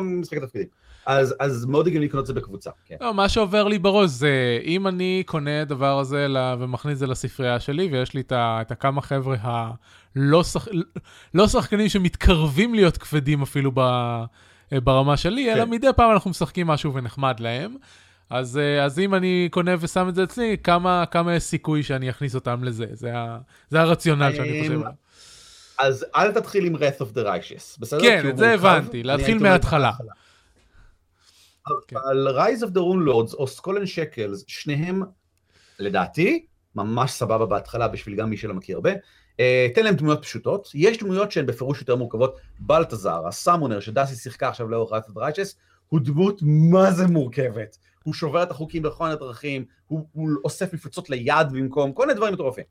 [0.01, 0.67] משחק התפקידים.
[1.05, 2.69] אז מאוד הגיוני לקנות את זה בקבוצה.
[2.85, 2.95] כן.
[3.01, 6.27] לא, מה שעובר לי בראש זה, אם אני קונה את הדבר הזה
[6.59, 10.43] ומכניס את זה לספרייה שלי, ויש לי את הכמה חבר'ה הלא
[11.33, 13.71] לא שחקנים שמתקרבים להיות כבדים אפילו
[14.71, 17.75] ברמה שלי, אלא מדי פעם אנחנו משחקים משהו ונחמד להם.
[18.29, 22.09] אז, אה, אז אם אני קונה ושם את זה אצלי, כמה, כמה יש סיכוי שאני
[22.09, 22.85] אכניס אותם לזה?
[22.91, 24.91] זה, ה, זה הרציונל שאני חושב עליו.
[25.79, 28.01] אז אל תתחיל עם Wrath of the Righteous, בסדר?
[28.01, 29.91] כן, את זה הבנתי, להתחיל מההתחלה.
[31.93, 35.03] אבל Rise of the Rune Lords או Skull and Shackles, שניהם,
[35.79, 38.91] לדעתי, ממש סבבה בהתחלה בשביל גם מי שלא מכיר הרבה.
[39.39, 44.49] אה, תן להם דמויות פשוטות, יש דמויות שהן בפירוש יותר מורכבות, בלטזר, ה-summoner שדסי שיחקה
[44.49, 45.55] עכשיו לאורך Rise of the Righteous,
[45.87, 47.77] הוא דמות מה זה מורכבת.
[48.07, 52.17] הוא שובר את החוקים בכל מיני דרכים, הוא, הוא אוסף מפלצות ליד במקום, כל מיני
[52.17, 52.63] דברים מטורפים.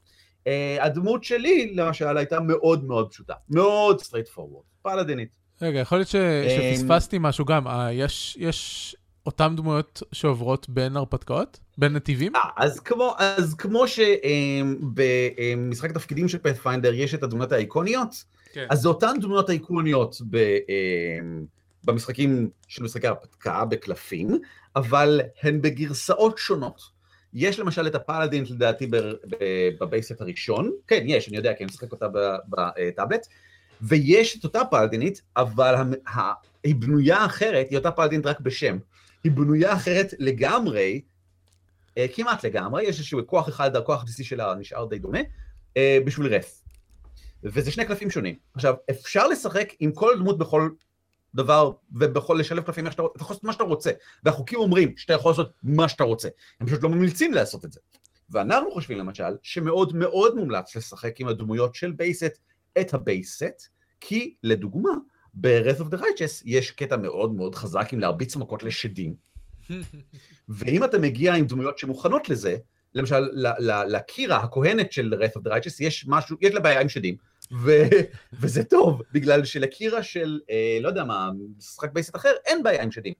[0.45, 0.49] Uh,
[0.81, 5.29] הדמות שלי, למשל, הייתה מאוד מאוד פשוטה, מאוד straightforward, פלאדינית.
[5.63, 6.15] רגע, יכול להיות ש...
[6.15, 11.61] אה, שפספסתי משהו גם, uh, יש, יש אותן דמויות שעוברות בין הרפתקאות?
[11.79, 12.37] בין נתיבים?
[12.37, 18.67] 아, אז כמו, אז כמו שבמשחק תפקידים של פאת'פיינדר יש את הדמויות האיקוניות, כן.
[18.71, 20.39] אז זה אותן דמויות האיקוניות ב,
[21.87, 24.39] במשחקים של משחקי הרפתקה, בקלפים,
[24.77, 26.97] אבל הן בגרסאות שונות.
[27.35, 28.91] יש למשל את הפלאדין לדעתי
[29.81, 32.07] בבייסט הראשון, כן יש, אני יודע, כי אני משחק אותה
[32.49, 33.27] בטאבלט,
[33.81, 35.75] ויש את אותה פלאדינית, אבל
[36.65, 38.79] היא בנויה אחרת, היא אותה פלאדינית רק בשם.
[39.25, 41.01] היא בנויה אחרת לגמרי,
[41.99, 45.21] אה, כמעט לגמרי, יש איזשהו כוח אחד, הכוח הבסיסי שלה נשאר די דומה,
[45.77, 46.63] אה, בשביל רף.
[47.45, 48.35] וזה שני קלפים שונים.
[48.55, 50.71] עכשיו, אפשר לשחק עם כל דמות בכל
[51.37, 53.91] דבר, ובכל לשלב קלפים איך שאתה רוצה, אתה יכול לעשות מה שאתה רוצה.
[54.25, 56.29] והחוקים אומרים שאתה יכול לעשות מה שאתה רוצה.
[56.61, 57.81] הם פשוט לא ממליצים לעשות את זה.
[58.31, 62.39] ואנחנו חושבים למשל, שמאוד מאוד מומלץ לשחק עם הדמויות של בייסט
[62.81, 63.69] את הבייסט,
[64.01, 64.91] כי לדוגמה,
[65.35, 69.15] ב-Wrath of the Righteous יש קטע מאוד מאוד חזק עם להרביץ מכות לשדים.
[70.49, 72.57] ואם אתה מגיע עם דמויות שמוכנות לזה,
[72.95, 73.29] למשל
[73.89, 77.17] לקירה, הכהנת של Wrath of the Righteous, יש משהו, יש לה בעיה עם שדים.
[77.53, 77.83] ו-
[78.41, 82.91] וזה טוב, בגלל שלקירה של, אה, לא יודע מה, משחק בייסט אחר, אין בעיה עם
[82.91, 83.15] שדים.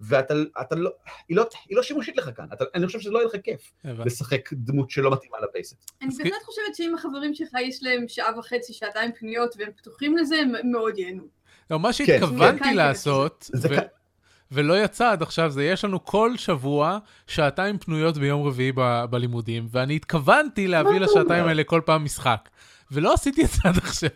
[0.00, 0.90] ואתה אתה לא,
[1.28, 3.72] היא לא, היא לא שימושית לך כאן, אתה, אני חושב שזה לא יהיה לך כיף
[3.84, 5.90] לשחק דמות שלא מתאימה לבייסט.
[6.02, 10.36] אני באמת חושבת שאם החברים שלך יש להם שעה וחצי, שעתיים פניות והם פתוחים לזה,
[10.36, 11.22] הם מאוד ייהנו.
[11.70, 13.74] לא, מה שהתכוונתי כן, לעשות, ו...
[14.50, 19.66] ולא יצא עד עכשיו, זה יש לנו כל שבוע שעתיים פנויות ביום רביעי ב- בלימודים,
[19.70, 22.48] ואני התכוונתי להביא לשעתיים האלה כל פעם משחק.
[22.90, 24.10] ולא עשיתי את זה עד עכשיו.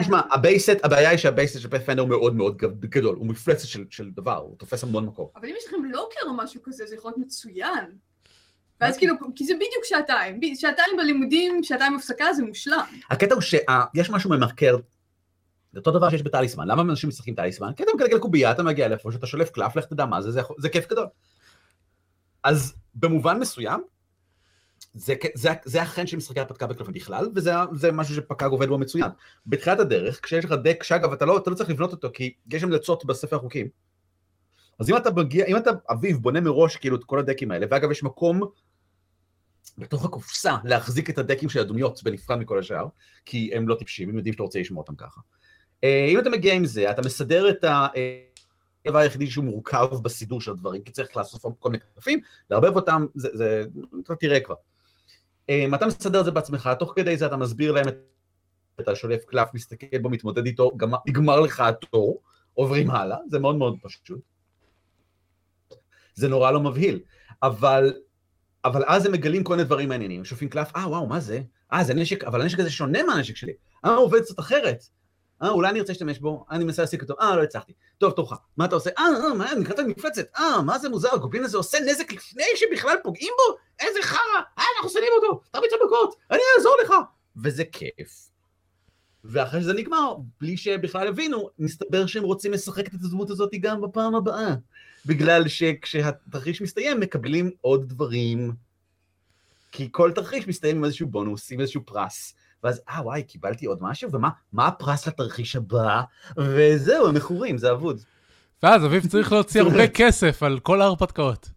[0.00, 4.10] תשמע, הבייסט, הבעיה היא שהבייסט של פאת'פיינדר הוא מאוד מאוד גדול, הוא מפלצת של, של
[4.10, 5.28] דבר, הוא תופס המון מקום.
[5.36, 7.84] אבל אם יש לכם לוקר או משהו כזה, זה יכול להיות מצוין.
[8.80, 12.84] ואז כאילו, כי זה בדיוק שעתיים, שעתיים בלימודים, שעתיים הפסקה, זה מושלם.
[13.10, 14.76] הקטע הוא שיש משהו ממכר,
[15.72, 17.72] זה אותו דבר שיש בטליסמן, למה אנשים משחקים טליסמן?
[17.76, 20.40] כי אתה מגלגל קובייה, אתה מגיע לאיפה שאתה שולף קלף, לך תדע מה זה, זה,
[20.58, 21.06] זה כיף גדול.
[22.44, 23.80] אז במובן מסוים,
[24.98, 29.10] זה, זה, זה החן של משחקי הרפתקה בקלפים בכלל, וזה משהו שפק"ג עובד בו מצוין.
[29.46, 32.62] בתחילת הדרך, כשיש לך דק, שאגב, אתה לא, אתה לא צריך לבנות אותו, כי יש
[32.62, 33.68] המלצות בספר החוקים.
[34.78, 37.90] אז אם אתה מגיע, אם אתה, אביב, בונה מראש כאילו את כל הדקים האלה, ואגב,
[37.90, 38.40] יש מקום
[39.78, 42.86] בתוך הקופסה להחזיק את הדקים של הדמויות בנפרד מכל השאר,
[43.24, 45.20] כי הם לא טיפשים, הם יודעים שאתה רוצה לשמוע אותם ככה.
[45.84, 47.86] אה, אם אתה מגיע עם זה, אתה מסדר את ה...
[48.86, 52.20] הדבר היחידי שהוא מורכב בסידור של הדברים, כי צריך לאסוף כל מיני קלפים,
[52.50, 53.64] לערבב אותם, זה, זה,
[54.04, 54.54] אתה תראה כבר.
[55.50, 57.96] Um, אתה מסדר את זה בעצמך, תוך כדי זה אתה מסביר להם את...
[58.80, 60.70] אתה שולף קלף, מסתכל בו, מתמודד איתו,
[61.06, 62.22] נגמר לך התור,
[62.54, 64.20] עוברים הלאה, זה מאוד מאוד פשוט.
[66.14, 67.00] זה נורא לא מבהיל,
[67.42, 67.92] אבל,
[68.64, 71.40] אבל אז הם מגלים כל מיני דברים מעניינים, שופים קלף, אה וואו, מה זה?
[71.72, 73.52] אה, זה נשק, אבל הנשק הזה שונה מהנשק שלי.
[73.84, 74.84] אה, הוא עובד קצת אחרת.
[75.42, 77.72] אה, אולי אני ארצה להשתמש בו, אני מנסה להשיג אותו, אה, לא הצלחתי.
[77.98, 78.32] טוב, תורך.
[78.56, 78.90] מה אתה עושה?
[78.98, 80.26] אה, אה, מה, נקראת מפלצת.
[80.38, 83.56] אה, מה זה מוזר, הגובלין הזה עושה נזק לפני שבכלל פוגעים בו?
[83.80, 86.92] איזה חרא, אה, אנחנו שונאים אותו, תרביץ המכות, אני אעזור לך.
[87.42, 88.28] וזה כיף.
[89.24, 94.14] ואחרי שזה נגמר, בלי שבכלל הבינו, מסתבר שהם רוצים לשחק את הדמות הזאת גם בפעם
[94.14, 94.54] הבאה.
[95.06, 98.52] בגלל שכשהתרחיש מסתיים, מקבלים עוד דברים.
[99.72, 102.34] כי כל תרחיש מסתיים עם איזשהו בונוס, עם איזשהו פרס.
[102.64, 106.02] ואז, אה, וואי, קיבלתי עוד משהו, ומה מה הפרס לתרחיש הבא?
[106.38, 108.00] וזהו, הם מכורים, זה אבוד.
[108.62, 111.50] ואז אביב צריך להוציא הרבה כסף על כל ההרפתקאות.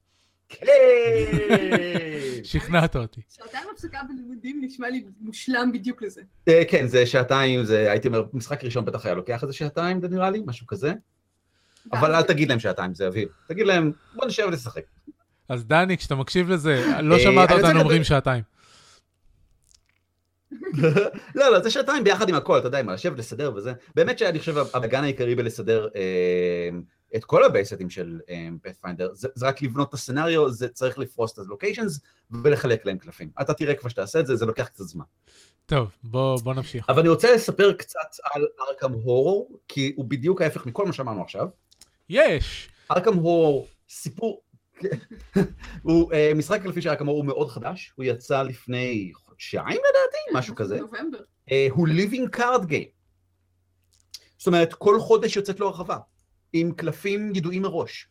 [0.50, 0.66] כן!
[2.44, 3.22] שכנעת אותי.
[3.30, 6.22] שעתיים הפסקה בלימודים נשמע לי מושלם בדיוק לזה.
[6.48, 10.08] אה, כן, זה שעתיים, זה, הייתי אומר, משחק ראשון בטח היה לוקח איזה שעתיים, זה
[10.08, 10.94] נראה לי, משהו כזה.
[11.94, 13.28] אבל אל תגיד להם שעתיים, זה אביב.
[13.48, 14.84] תגיד להם, בוא נשב ונשחק.
[15.50, 18.44] אז דני, כשאתה מקשיב לזה, לא אה, שמעת אני רוצה אותנו אומרים שעתיים.
[21.36, 23.74] לא, לא, זה שעתיים ביחד עם הכל, אתה יודע, עם לשבת, לסדר וזה.
[23.96, 26.70] באמת שאני חושב, הבגן העיקרי בלסדר אה,
[27.16, 28.20] את כל הבייסטים של
[28.62, 32.00] פאת'פיינדר, זה, זה רק לבנות את הסצנריו, זה צריך לפרוס את הלוקיישנס
[32.44, 33.30] ולחלק להם קלפים.
[33.42, 35.06] אתה תראה כבר שאתה עושה את זה, זה לוקח קצת זמן.
[35.66, 36.86] טוב, בוא בוא נמשיך.
[36.90, 41.22] אבל אני רוצה לספר קצת על ארכם הורור, כי הוא בדיוק ההפך מכל מה שאמרנו
[41.22, 41.48] עכשיו.
[42.10, 42.70] יש!
[42.92, 44.42] ארכם הורור, סיפור,
[45.84, 49.12] הוא אה, משחק קלפי של ארכם הורור מאוד חדש, הוא יצא לפני
[49.42, 50.80] חודשיים לדעתי, משהו כזה.
[50.80, 51.20] נובמבר.
[51.52, 52.92] אה, הוא living card game.
[54.38, 55.98] זאת אומרת, כל חודש יוצאת לו הרחבה,
[56.54, 58.08] עם קלפים ידועים מראש.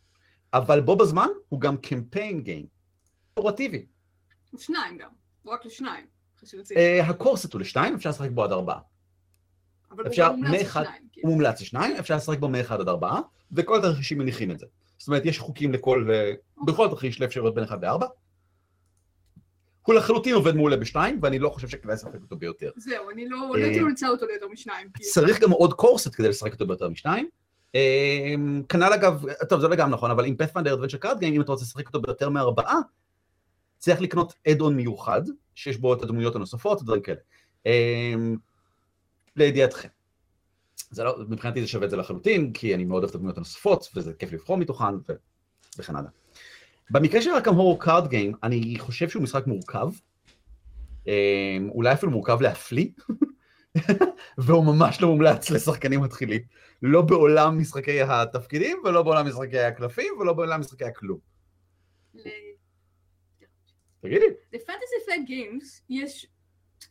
[0.53, 2.65] אבל בו בזמן הוא גם קמפיין גיים.
[3.37, 3.85] אופרטיבי.
[4.51, 5.09] הוא שניים גם.
[5.41, 6.05] הוא רק לשניים.
[6.77, 8.79] אה, הקורסט הוא לשתיים, אפשר לשחק בו עד ארבעה.
[9.91, 11.21] אבל אפשר הוא מומלץ לשניים, כן.
[11.23, 13.21] הוא מומלץ לשניים, אפשר לשחק בו מאחד עד ארבעה,
[13.51, 14.65] וכל התרחישים מניחים את זה.
[14.97, 16.33] זאת אומרת, יש חוקים לכל, אה,
[16.65, 18.07] בכל תרחיש לאפשרויות בין אחד לארבע.
[19.81, 22.71] הוא לחלוטין עובד מעולה בשתיים, ואני לא חושב שכדאי לשחק אותו ביותר.
[22.77, 24.87] זהו, אני לא אה, הייתי ממליצה אותו ליותר משניים.
[25.01, 27.29] צריך גם עוד core set כדי לשחק אותו ביותר משניים.
[27.75, 31.41] אמ, כנ"ל אגב, טוב זה לא גם נכון, אבל עם Pathfinder Adventure Card Game, אם
[31.41, 32.77] אתה רוצה לשחק אותו ביותר מארבעה,
[33.77, 35.21] צריך לקנות add-on מיוחד,
[35.55, 37.19] שיש בו את הדמויות הנוספות, דברים כאלה.
[37.65, 38.37] אמ,
[39.35, 39.89] לידיעתכם.
[40.91, 43.89] זה לא, מבחינתי זה שווה את זה לחלוטין, כי אני מאוד אוהב את הדמויות הנוספות,
[43.95, 44.95] וזה כיף לבחור מתוכן.
[45.77, 46.09] וכן הלאה.
[46.91, 49.89] במקרה של Arkham Horror Card Game, אני חושב שהוא משחק מורכב,
[51.07, 52.87] אמ, אולי אפילו מורכב להפליא,
[54.37, 56.41] והוא ממש לא מומלץ לשחקנים מתחילים.
[56.81, 61.19] לא בעולם משחקי התפקידים, ולא בעולם משחקי הקלפים, ולא בעולם משחקי הכלום.
[64.01, 64.25] תגידי.
[64.53, 66.27] ל-Fantasy Flight Games יש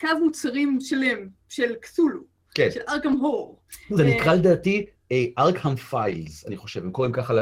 [0.01, 2.21] קו מוצרים שלם של קתולו,
[2.55, 2.69] כן.
[2.71, 3.63] של Arkham Horror.
[3.91, 4.87] זה אה, נקרא לדעתי
[5.39, 7.35] Arkham Files, אני חושב, הם קוראים ככה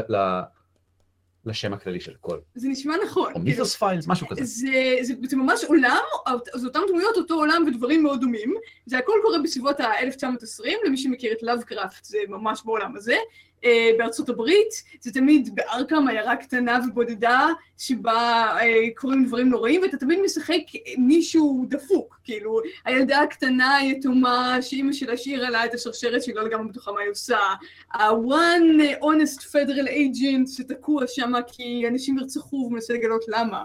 [1.48, 2.38] לשם הכללי של הכל.
[2.54, 3.24] זה נשמע נכון.
[3.24, 4.44] או כאילו, מיתוס Files, משהו כזה.
[4.44, 6.02] זה, זה, זה ממש עולם,
[6.54, 8.54] זה אותם דמויות, אותו עולם ודברים מאוד דומים.
[8.86, 13.16] זה הכל קורה בסביבות ה-1920, למי שמכיר את לאבקראפט זה ממש בעולם הזה.
[13.64, 14.68] Uh, בארצות הברית.
[15.00, 17.46] זה תמיד בארכם עיירה קטנה ובודדה
[17.78, 20.60] שבה uh, קורים דברים נוראים ואתה תמיד משחק
[20.98, 26.68] מישהו דפוק, כאילו הילדה הקטנה היתומה שאימא שלה השאירה לה את השרשרת שהיא לא לגמרי
[26.68, 27.38] בטוחה מה היא עושה,
[27.94, 33.64] ה-one honest federal agent שתקוע שם כי אנשים נרצחו ומנסה לגלות למה.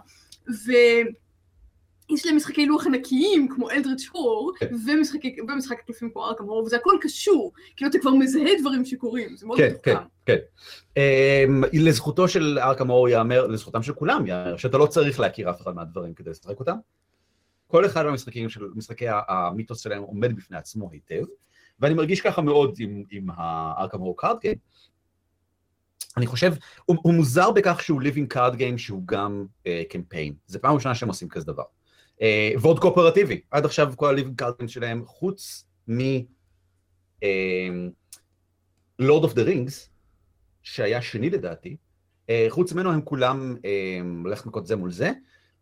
[2.10, 4.68] ויש להם משחקי לוח ענקיים כמו אלדריץ' הור, כן.
[5.48, 9.48] ומשחק הקלפים כמו ארכם הור, וזה הכל קשור, כאילו אתה כבר מזהה דברים שקורים, זה
[9.48, 9.94] מאוד כן, מתוחכם.
[10.26, 10.36] כן,
[10.96, 11.00] כן.
[11.00, 15.62] Um, לזכותו של ארכם אור ייאמר, לזכותם של כולם ייאמר, שאתה לא צריך להכיר אף
[15.62, 16.76] אחד מהדברים כדי לשחק אותם.
[17.68, 21.24] כל אחד מהמשחקים של משחקי המיתוס שלהם עומד בפני עצמו היטב,
[21.80, 24.56] ואני מרגיש ככה מאוד עם, עם ה Arkham Horror Card Game.
[26.18, 26.54] אני חושב,
[26.86, 29.46] הוא, הוא מוזר בכך שהוא living card game שהוא גם
[29.90, 30.34] קמפיין.
[30.48, 31.64] זה פעם ראשונה שהם עושים כזה דבר.
[32.20, 32.24] Uh,
[32.62, 33.42] ועוד קואופרטיבי.
[33.52, 36.00] עד עכשיו כל card game שלהם, חוץ מ...
[39.00, 39.90] Lord of the Rings,
[40.64, 41.78] שהיה שני לדעתי,
[42.30, 45.12] אה, חוץ ממנו הם כולם אה, ללכת מכות זה מול זה,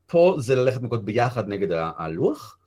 [0.05, 2.60] פה זה ללכת מכות ביחד נגד הלוח, אה,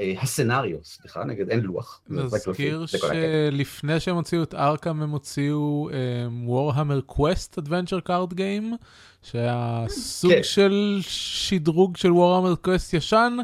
[0.00, 2.00] ה scenario, סליחה, נגד אין לוח.
[2.08, 2.86] נזכיר.
[2.86, 5.88] שלפני שהם הוציאו את Arkham הם הוציאו
[6.44, 8.76] Warhammer Quest Adventure Card Game,
[9.22, 10.42] שהיה סוג כן.
[10.42, 13.36] של שדרוג של Warhammer Quest ישן,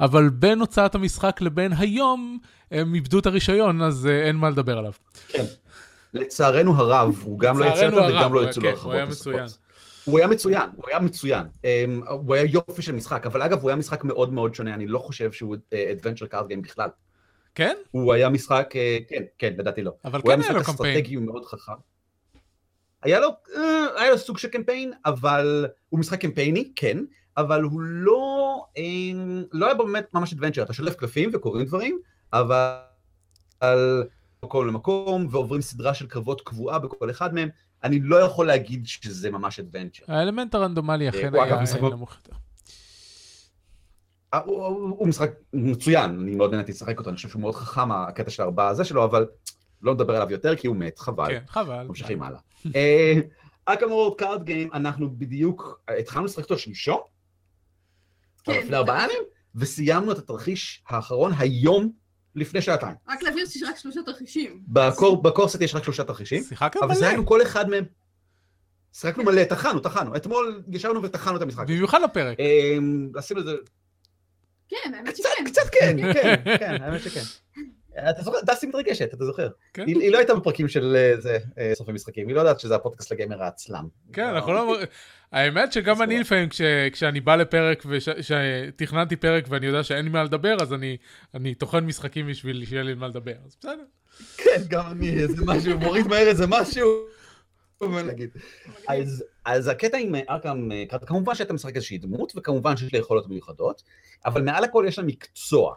[0.00, 2.38] אבל בין הוצאת המשחק לבין היום
[2.70, 4.92] הם איבדו את הרישיון אז אה, אין מה לדבר עליו.
[5.28, 5.44] כן.
[6.14, 9.58] לצערנו הרב, הוא גם לא יצא וגם לא יצאו לו כן, הרחבות נוספות.
[10.10, 11.46] הוא היה מצוין, הוא היה מצוין.
[11.64, 14.86] אמ, הוא היה יופי של משחק, אבל אגב, הוא היה משחק מאוד מאוד שונה, אני
[14.86, 15.56] לא חושב שהוא
[15.92, 16.88] adventure card game בכלל.
[17.54, 17.76] כן?
[17.90, 19.92] הוא היה משחק, אה, כן, כן, לדעתי לא.
[20.04, 20.96] אבל הוא היה כן היה לו משחק קמפיין.
[20.96, 21.72] אסטרטגי מאוד חכם.
[23.02, 26.98] היה לו, אה, היה לו סוג של קמפיין, אבל הוא משחק קמפייני, כן,
[27.36, 28.82] אבל הוא לא, אה,
[29.52, 31.98] לא היה באמת ממש adventure, אתה שולף קלפים וקוראים דברים,
[32.32, 32.76] אבל
[33.60, 34.04] על
[34.44, 37.48] מקום למקום, ועוברים סדרה של קרבות קבועה בכל אחד מהם,
[37.84, 40.04] אני לא יכול להגיד שזה ממש adventure.
[40.08, 42.32] האלמנט הרנדומלי אכן הוא אגב היה אה, נמוך יותר.
[44.34, 48.30] אה, הוא, משחק מצוין, אני מאוד נהניתי לשחק אותו, אני חושב שהוא מאוד חכם, הקטע
[48.30, 49.26] של הארבעה הזה שלו, אבל
[49.82, 51.28] לא נדבר עליו יותר כי הוא מת, חבל.
[51.28, 51.82] כן, חבל.
[51.82, 52.40] ממשיכים הלאה.
[53.64, 57.00] Arkham Horror Card Game, אנחנו בדיוק, התחלנו לשחק אותו שלשום?
[58.44, 58.52] כן.
[58.52, 59.22] לפני ארבעה ימים?
[59.54, 61.92] וסיימנו את התרחיש האחרון היום
[62.38, 62.94] לפני שעתיים.
[63.08, 64.60] רק להבהיר שיש רק שלושה תרחישים.
[64.68, 66.96] בקור- בקורסט יש רק שלושה תרחישים, שיחקת אבל מלא.
[66.96, 67.84] שיחקנו כל אחד מהם.
[68.92, 70.16] שיחקנו מלא, טחנו, טחנו.
[70.16, 71.66] אתמול ישבנו וטחנו את המשחק.
[71.66, 72.38] במיוחד לפרק.
[72.40, 73.52] אמ, עשינו את זה...
[74.68, 75.44] כן, האמת שכן.
[75.46, 77.20] קצת כן, כן, כן, האמת שכן.
[78.10, 79.48] אתה זוכר, דסי מתרגשת, אתה זוכר.
[79.74, 79.84] כן.
[79.86, 82.74] היא היא לא הייתה בפרקים של אה, זה, אה, סופי משחקים, היא לא יודעת שזה
[82.74, 83.88] הפודקאסט לגמר העצלם.
[84.12, 84.76] כן, אנחנו לא...
[85.32, 86.60] האמת שגם אני לפעמים, כש-
[86.92, 87.84] כשאני בא לפרק,
[88.18, 90.96] כשתכננתי פרק ואני יודע שאין לי מה לדבר, אז אני-
[91.34, 93.84] אני טוחן משחקים בשביל שיהיה לי מה לדבר, אז בסדר.
[94.36, 96.88] כן, גם אני, איזה משהו, מוריד מהר איזה משהו.
[98.88, 103.28] אז, אז הקטע עם ארכם, אה, כמובן שאתה משחק איזושהי דמות, וכמובן שיש לה יכולות
[103.28, 103.82] מיוחדות,
[104.26, 105.74] אבל מעל הכל יש לה מקצוע.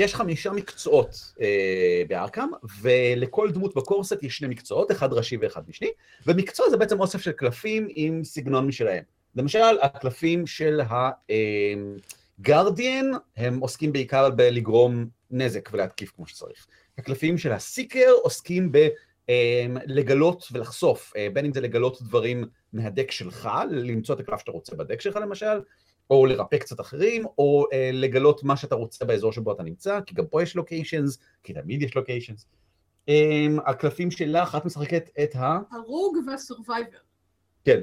[0.00, 2.48] יש חמישה מקצועות אה, בארכם,
[2.80, 5.90] ולכל דמות בקורסט יש שני מקצועות, אחד ראשי ואחד משני,
[6.26, 9.02] ומקצוע זה בעצם אוסף של קלפים עם סגנון משלהם.
[9.36, 10.80] למשל, הקלפים של
[12.40, 16.66] הגרדיאן, הם עוסקים בעיקר בלגרום נזק ולהתקיף כמו שצריך.
[16.98, 18.88] הקלפים של הסיקר עוסקים ב...
[19.28, 24.50] אמ, לגלות ולחשוף, אה, בין אם זה לגלות דברים מהדק שלך, למצוא את הקלף שאתה
[24.50, 25.60] רוצה בדק שלך למשל,
[26.10, 30.14] או לרפא קצת אחרים, או אה, לגלות מה שאתה רוצה באזור שבו אתה נמצא, כי
[30.14, 32.46] גם פה יש לוקיישנס, כי תמיד יש לוקיישנס.
[33.08, 35.58] אמ, הקלפים שלך, את משחקת את ה...
[35.70, 36.98] ה rogue וה survivor.
[37.64, 37.80] כן,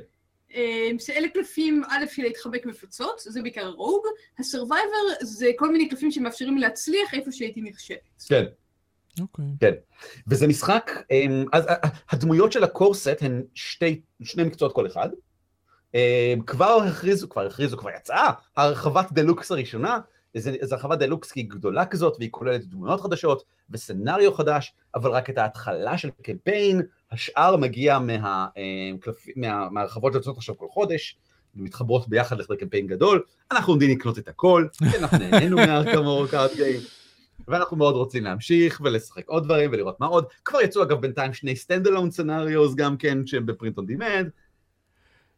[0.55, 4.03] אמ, שאלה קלפים, א', של להתחמק ממפלצות, זה בעיקר ה rogue.
[4.39, 7.97] ה survivor זה כל מיני קלפים שמאפשרים להצליח איפה שהייתי נכשלת.
[8.27, 8.45] כן.
[9.21, 9.45] אוקיי.
[10.27, 14.73] וזה משחק, אמ, אז ה- ה- הדמויות של ה core set הן שתי, שני מקצועות
[14.73, 15.09] כל אחד.
[15.93, 19.99] אמ, כבר הכריזו, כבר הכריזו, כבר יצאה הרחבת דלוקס הראשונה,
[20.33, 25.11] זה הרחבת דלוקס כי היא גדולה כזאת והיא כוללת דמויות חדשות ו scenario חדש, אבל
[25.11, 26.81] רק את ההתחלה של קמפיין,
[27.11, 28.47] השאר מגיע מה,
[29.35, 31.17] מה, מהרחבות שיוצאות עכשיו כל חודש,
[31.55, 34.67] מתחברות ביחד לכדי קמפיין גדול, אנחנו עומדים לקנות את הכל,
[34.99, 36.81] אנחנו נהנינו מה Arkham Horror Card Game.
[37.47, 40.25] ואנחנו מאוד רוצים להמשיך ולשחק עוד דברים ולראות מה עוד.
[40.45, 44.29] כבר יצאו אגב בינתיים שני standalone scenarios גם כן שהם ב print on demand.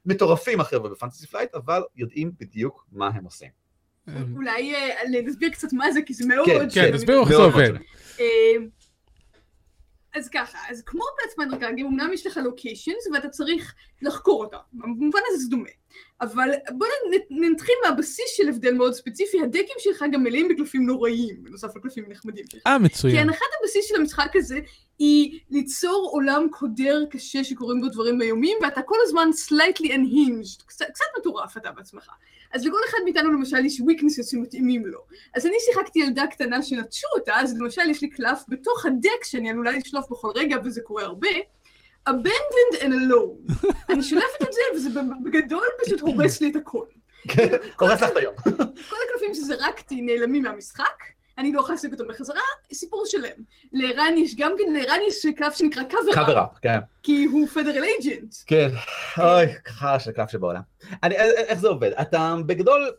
[0.10, 3.50] מטורפים החבר'ה ב Fantasy Flight, אבל יודעים בדיוק מה הם עושים.
[4.36, 6.46] אולי אה, נסביר קצת מה זה, כי זה מאוד...
[6.46, 7.74] כן, כן, תסבירו איך זה עובד.
[8.20, 8.26] אה,
[10.16, 15.20] אז ככה, אז כמו בעצמן רגעים, אמנם יש לך locations ואתה צריך לחקור אותם, במובן
[15.28, 15.70] הזה זה דומה.
[16.22, 16.88] אבל בוא
[17.30, 22.46] נתחיל מהבסיס של הבדל מאוד ספציפי, הדקים שלך גם מלאים בקלפים נוראיים, בנוסף לקלפים נחמדים
[22.50, 22.62] שלך.
[22.68, 23.18] אה, כי מצוין.
[23.18, 24.60] הנחת הבסיס של המשחק הזה
[25.00, 30.86] היא ליצור עולם קודר קשה שקורים בו דברים איומים, ואתה כל הזמן slightly unhinged, קצת,
[30.94, 32.10] קצת מטורף אתה בעצמך.
[32.54, 35.00] אז לכל אחד מאיתנו למשל יש weaknesses שמתאימים לו.
[35.36, 39.50] אז אני שיחקתי ילדה קטנה שנטשו אותה, אז למשל יש לי קלף בתוך הדק שאני
[39.50, 41.30] עלולה לשלוף בכל רגע, וזה קורה הרבה.
[42.10, 43.68] Abandoned and alone.
[43.90, 44.90] אני שולפת את זה, וזה
[45.26, 46.86] בגדול פשוט הורס לי את הכל.
[47.28, 47.48] כן,
[47.80, 48.34] הורס לך את היום.
[48.90, 50.84] כל הקלפים שזרקתי נעלמים מהמשחק,
[51.38, 52.42] אני לא יכולה להשיג אותם בחזרה,
[52.74, 53.44] סיפור שלם.
[53.74, 56.80] לערן יש גם כן, לערן יש קלף שנקרא cover cover up, up, כן.
[57.04, 58.36] כי הוא פדרל אייג'נט.
[58.48, 58.70] כן,
[59.18, 60.62] אוי, ככה של קלף שבעולם.
[61.04, 61.92] אני, א- א- איך זה עובד?
[62.02, 62.92] אתה בגדול,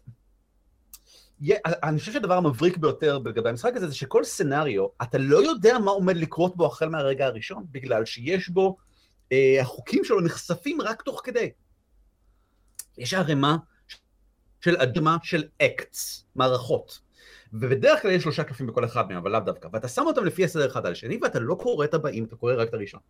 [1.40, 5.78] יה- אני חושב שהדבר המבריק ביותר לגבי המשחק הזה זה שכל סצנריו, אתה לא יודע
[5.78, 8.82] מה עומד לקרות בו החל מהרגע הראשון, בגלל שיש בו, אה,
[9.60, 11.50] החוקים שלו נחשפים רק תוך כדי.
[12.98, 13.56] יש ערימה
[14.60, 17.00] של אדמה של אקטס, מערכות.
[17.52, 19.68] ובדרך כלל יש שלושה קלפים בכל אחד מהם, אבל לאו דווקא.
[19.72, 22.54] ואתה שם אותם לפי הסדר אחד על השני, ואתה לא קורא את הבאים, אתה קורא
[22.56, 23.00] רק את הראשון.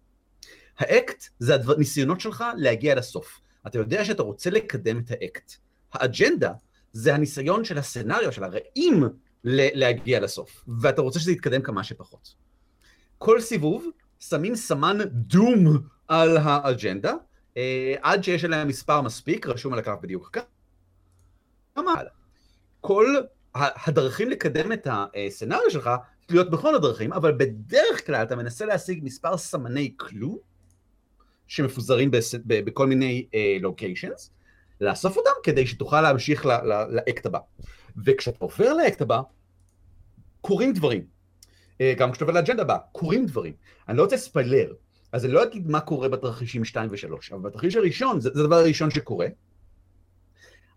[0.78, 3.40] האקט זה הדבר, ניסיונות שלך להגיע לסוף.
[3.66, 5.52] אתה יודע שאתה רוצה לקדם את האקט.
[5.92, 6.52] האג'נדה
[6.92, 9.04] זה הניסיון של הסצנריו, של הרעים,
[9.44, 10.64] ל- להגיע לסוף.
[10.80, 12.34] ואתה רוצה שזה יתקדם כמה שפחות.
[13.18, 13.86] כל סיבוב
[14.20, 15.78] שמים סמן דום
[16.10, 17.14] על האג'נדה,
[17.56, 20.36] אה, עד שיש עליה מספר מספיק, רשום על הקו בדיוק
[21.74, 22.12] כמה הלאה.
[22.80, 23.06] כל
[23.54, 25.90] הדרכים לקדם את הסצנריו שלך
[26.26, 30.38] תלויות בכל הדרכים, אבל בדרך כלל אתה מנסה להשיג מספר סמני clue,
[31.46, 32.34] שמפוזרים בס...
[32.34, 32.64] ב...
[32.64, 33.26] בכל מיני
[33.60, 34.30] locations,
[34.80, 36.50] לאסוף אותם כדי שתוכל להמשיך ל...
[36.52, 36.84] ל...
[36.88, 37.38] לאקט הבא.
[38.04, 39.20] וכשאתה עובר לאקט הבא,
[40.40, 41.04] קורים דברים.
[41.80, 43.52] אה, גם כשאתה עובר לאג'נדה הבאה, קורים דברים.
[43.88, 44.72] אני לא רוצה ספיילר,
[45.12, 48.56] אז אני לא אגיד מה קורה בתרחישים 2 ו-3, אבל בתרחיש הראשון, זה, זה הדבר
[48.56, 49.26] הראשון שקורה.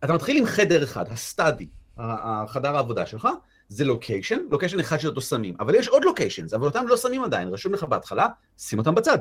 [0.04, 1.68] אתה מתחיל עם חדר אחד, ה study,
[1.98, 3.28] החדר העבודה שלך,
[3.70, 7.48] זה location, location אחד שאותו שמים, אבל יש עוד locations, אבל אותם לא שמים עדיין,
[7.48, 8.28] רשום לך בהתחלה,
[8.58, 9.18] שים אותם בצד.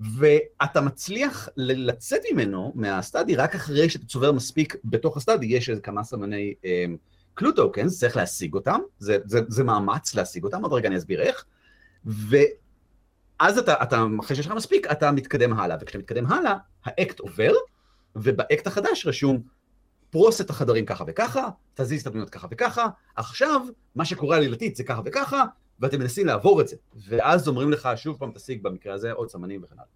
[0.00, 5.70] ואתה מצליח לצאת ממנו, מה study, רק אחרי שאתה צובר מספיק בתוך ה study, יש
[5.70, 6.96] איזה כמה סמני אמ,
[7.34, 11.22] clue tokens, צריך להשיג אותם, זה, זה, זה מאמץ להשיג אותם, עוד רגע אני אסביר
[11.22, 11.44] איך,
[13.40, 17.52] ואז אתה, אתה, אחרי שיש לך מספיק, אתה מתקדם הלאה, וכשאתה מתקדם הלאה, האקט עובר,
[18.16, 19.42] ובאקט החדש רשום
[20.10, 24.84] פרוס את החדרים ככה וככה, תזיז את הדמויות ככה וככה, עכשיו, מה שקורה עלילתית זה
[24.84, 25.44] ככה וככה,
[25.80, 26.76] ואתם מנסים לעבור את זה.
[27.08, 29.86] ואז אומרים לך, שוב פעם תשיג במקרה הזה עוד סמנים וכן הלאה.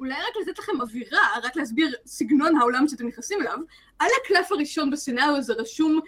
[0.00, 3.58] אולי רק לתת לכם אווירה, רק להסביר סגנון העולם שאתם נכנסים אליו,
[3.98, 6.00] על הקלף הראשון בסצנריו הזה רשום,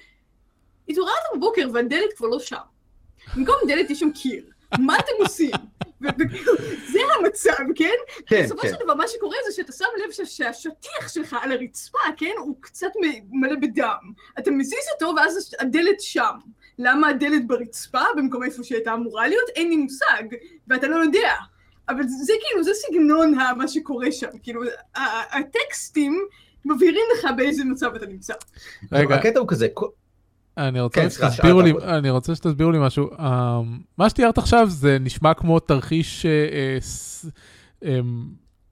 [0.89, 2.57] התעוררת בבוקר והדלת כבר לא שם.
[3.37, 4.45] במקום דלת יש שם קיר.
[4.79, 5.51] מה אתם עושים?
[6.03, 6.53] וכאילו,
[6.93, 7.95] זה המצב, כן?
[8.27, 8.69] כן, בסופו כן.
[8.69, 12.33] של דבר, מה שקורה זה שאתה שם לב שה- שהשטיח שלך על הרצפה, כן?
[12.39, 13.97] הוא קצת מ- מלא בדם.
[14.39, 16.31] אתה מזיז אותו, ואז הדלת שם.
[16.79, 19.49] למה הדלת ברצפה, במקום איפה שהייתה אמורה להיות?
[19.57, 20.23] אין לי מושג,
[20.69, 21.33] ואתה לא יודע.
[21.89, 24.29] אבל זה, זה כאילו, זה סגנון מה שקורה שם.
[24.43, 24.63] כאילו,
[25.31, 26.27] הטקסטים
[26.65, 28.35] מבהירים לך באיזה מצב אתה נמצא.
[28.93, 29.89] רגע, הקטע הוא כזה, כל-
[30.59, 31.73] אני רוצה כן, שתסבירו לי.
[31.83, 33.11] אני רוצה שתסבירו לי משהו.
[33.11, 33.21] Um,
[33.99, 37.27] מה שתיארת עכשיו זה נשמע כמו תרחיש אה, אה, ס,
[37.85, 38.01] אה,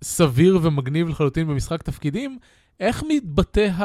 [0.04, 2.38] סביר ומגניב לחלוטין במשחק תפקידים.
[2.80, 3.84] איך מתבטא ה,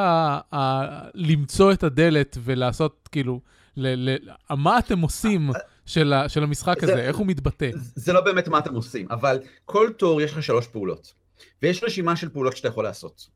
[0.55, 0.81] ה,
[1.13, 3.41] למצוא את הדלת ולעשות, כאילו,
[3.77, 4.17] ל, ל,
[4.57, 5.49] מה אתם עושים
[5.85, 7.01] של, ה, של המשחק זה- הזה?
[7.01, 7.69] איך הוא מתבטא?
[7.75, 11.13] זה לא באמת מה אתם עושים, אבל כל תור יש לך שלוש פעולות,
[11.61, 13.27] ויש רשימה של פעולות שאתה יכול לעשות.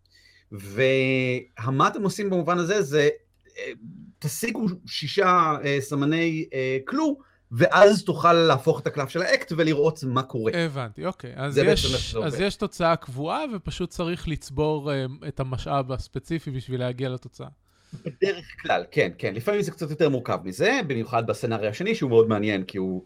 [0.52, 3.10] ומה אתם עושים במובן הזה זה,
[3.58, 3.72] אה,
[4.20, 7.16] תשיגו שישה אה, סמני אה, כלוא,
[7.52, 10.52] ואז תוכל להפוך את הקלף של האקט ולראות מה קורה.
[10.56, 11.34] הבנתי, אוקיי.
[11.36, 12.40] אז, יש, אז.
[12.40, 17.48] יש תוצאה קבועה ופשוט צריך לצבור אה, את המשאב הספציפי בשביל להגיע לתוצאה.
[17.94, 19.34] בדרך כלל, כן, כן.
[19.36, 23.04] לפעמים זה קצת יותר מורכב מזה, במיוחד בסצנריו השני, שהוא מאוד מעניין, כי הוא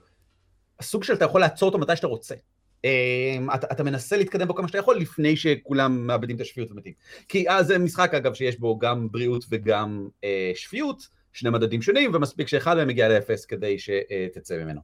[0.79, 2.35] הסוג של אתה יכול לעצור אותו מתי שאתה רוצה.
[2.83, 6.93] אמ, אתה, אתה מנסה להתקדם בו כמה שאתה יכול לפני שכולם מאבדים את השפיות ומתים.
[7.27, 12.11] כי אז זה משחק, אגב, שיש בו גם בריאות וגם אה, שפיות, שני מדדים שונים,
[12.13, 14.81] ומספיק שאחד מהם מגיע לאפס כדי שתצא ממנו.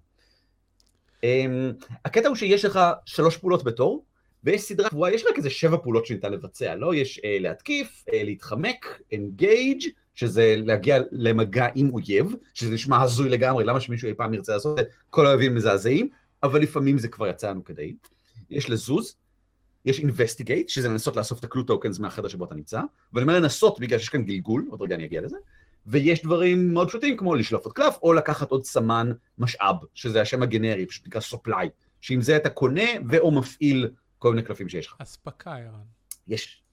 [1.24, 1.72] אמ,
[2.06, 4.06] הקטע הוא שיש לך שלוש פעולות בתור,
[4.44, 6.96] ויש סדרה קבועה, יש רק איזה שבע פעולות שניתן לבצע, לא?
[6.96, 13.64] יש אה, להתקיף, אה, להתחמק, engage, שזה להגיע למגע עם אויב, שזה נשמע הזוי לגמרי,
[13.64, 14.92] למה שמישהו אי פעם ירצה לעשות את זה?
[15.10, 16.10] כל האויבים מזעזעים,
[16.44, 17.96] אבל לפעמים זה כבר יצא לנו כדאי.
[18.50, 19.16] יש לזוז,
[19.86, 22.82] יש investigate, שזה לנסות לאסוף את הקלו טוקנס מהחדר שבו אתה נמצא,
[23.14, 25.38] ואני אומר לנסות בגלל שיש כאן גלגול, עוד רגע אני אגיע לזה,
[25.86, 30.44] ויש דברים מאוד פשוטים כמו לשלוף עוד קלף, או לקחת עוד סמן משאב, שזה השם
[30.44, 31.68] הגנרי, פשוט נקרא supply,
[32.02, 34.96] שעם זה אתה קונה ו/או מפעיל כל מיני קלפים שיש לך.
[35.00, 35.84] אספקה, ערן.
[36.28, 36.64] יש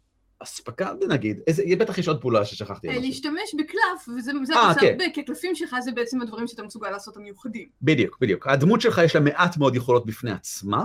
[0.45, 2.88] אספקה, נגיד, איזה, בטח יש עוד פעולה ששכחתי.
[2.88, 2.99] אה.
[2.99, 4.86] להשתמש בקלף, וזה זה אה, אתה כן.
[4.86, 7.68] עושה הרבה, כי הקלפים שלך זה בעצם הדברים שאתה מסוגל לעשות המיוחדים.
[7.82, 8.47] בדיוק, בדיוק.
[8.47, 10.84] הדמות שלך יש לה מעט מאוד יכולות בפני עצמה,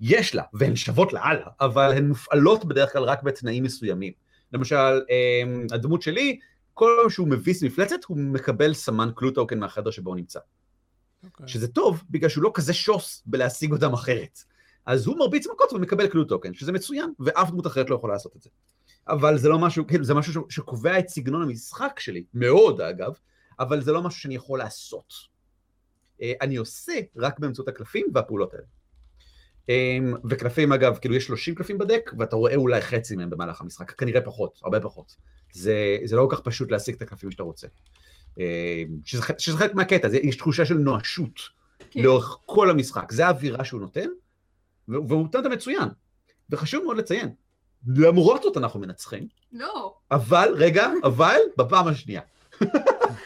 [0.00, 4.12] יש לה, והן שוות לאללה, אבל הן מופעלות בדרך כלל רק בתנאים מסוימים.
[4.52, 6.38] למשל, אמ, הדמות שלי,
[6.74, 10.40] כל פעם שהוא מביס מפלצת, הוא מקבל סמן קלו טוקן מהחדר שבו הוא נמצא.
[11.24, 11.48] אוקיי.
[11.48, 14.38] שזה טוב, בגלל שהוא לא כזה שוס בלהשיג אותם אחרת.
[14.86, 18.36] אז הוא מרביץ מכות ומקבל קלו טוקן, שזה מצוין, ואף דמות אחרת לא יכולה לעשות
[18.36, 18.50] את זה.
[19.08, 23.12] אבל זה לא משהו, כאילו, זה משהו שקובע את סגנון המשחק שלי, מאוד אגב,
[23.60, 25.14] אבל זה לא משהו שאני יכול לעשות.
[26.22, 28.64] אה, אני עושה רק באמצעות הקלפים והפעולות האלה.
[29.68, 33.90] אמ, וקלפים אגב, כאילו יש 30 קלפים בדק, ואתה רואה אולי חצי מהם במהלך המשחק,
[33.90, 35.16] כנראה פחות, הרבה פחות.
[35.52, 37.66] זה, זה לא כל כך פשוט להשיג את הקלפים שאתה רוצה.
[38.38, 38.44] אמ,
[39.04, 41.40] שזה, שזה חלק מהקטע, זה, יש תחושה של נואשות
[41.90, 42.00] כן.
[42.00, 44.08] לאורך כל המשחק, זה האווירה שהוא נותן,
[44.88, 45.88] והוא נותן את המצוין.
[46.50, 47.28] וחשוב מאוד לציין,
[47.86, 49.94] למרות זאת אנחנו מנצחים, לא.
[50.10, 52.20] אבל, רגע, אבל, בפעם השנייה.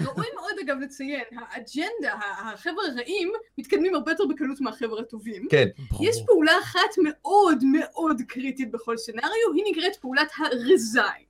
[0.01, 5.47] ראוי מאוד אגב לציין, האג'נדה, החבר'ה הרעים, מתקדמים הרבה יותר בקלות מהחבר'ה הטובים.
[5.51, 5.69] כן.
[6.01, 11.25] יש פעולה אחת מאוד מאוד קריטית בכל סצנריו, היא נקראת פעולת הרזיין.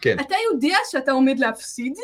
[0.00, 0.20] כן.
[0.20, 1.94] אתה יודע שאתה עומד להפסיד,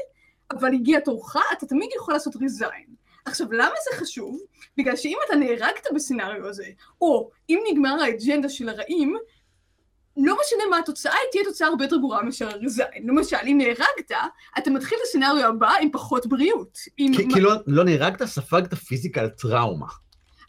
[0.50, 2.86] אבל הגיע תורך, אתה תמיד יכול לעשות רזיין.
[3.24, 4.40] עכשיו, למה זה חשוב?
[4.76, 6.66] בגלל שאם אתה נהרגת בסצנריו הזה,
[7.00, 9.16] או אם נגמר האג'נדה של הרעים,
[10.24, 13.08] לא משנה מה התוצאה, היא תהיה תוצאה הרבה יותר גרועה מאשר הרזיין.
[13.08, 14.12] למשל, אם נהרגת,
[14.58, 16.78] אתה מתחיל את הסצנריו הבא עם פחות בריאות.
[16.96, 19.86] עם כי, כי לא, לא נהרגת, ספגת פיזיקל טראומה.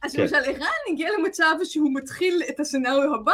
[0.03, 0.21] אז כן.
[0.21, 3.33] למשל, ערן הגיע למצב שהוא מתחיל את הסצנריו הבא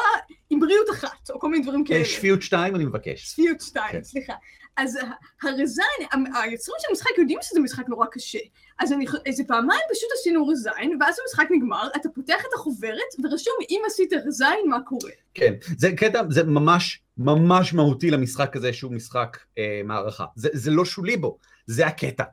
[0.50, 2.00] עם בריאות אחת, או כל מיני דברים כאלה.
[2.00, 3.24] כן, שפיות 2 אני מבקש.
[3.24, 4.04] שפיות שתיים, כן.
[4.04, 4.34] סליחה.
[4.78, 4.98] אז
[5.44, 8.40] הרזיין, היוצרים של המשחק יודעים שזה משחק נורא קשה.
[8.80, 13.54] אז אני, איזה פעמיים פשוט עשינו רזיין, ואז המשחק נגמר, אתה פותח את החוברת, ורשום
[13.70, 15.12] אם עשית רזיין, מה קורה.
[15.34, 20.26] כן, זה קטע, זה ממש ממש מהותי למשחק הזה שהוא משחק אה, מערכה.
[20.36, 22.24] זה, זה לא שולי בו, זה הקטע.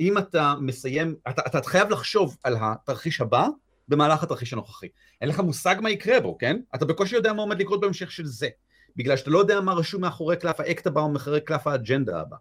[0.00, 3.48] אם אתה מסיים, אתה, אתה חייב לחשוב על התרחיש הבא
[3.88, 4.88] במהלך התרחיש הנוכחי.
[5.20, 6.56] אין לך מושג מה יקרה בו, כן?
[6.74, 8.48] אתה בקושי יודע מה עומד לקרות בהמשך של זה.
[8.96, 12.36] בגלל שאתה לא יודע מה רשום מאחורי קלף האקט הבא או מאחורי קלף האג'נדה הבא.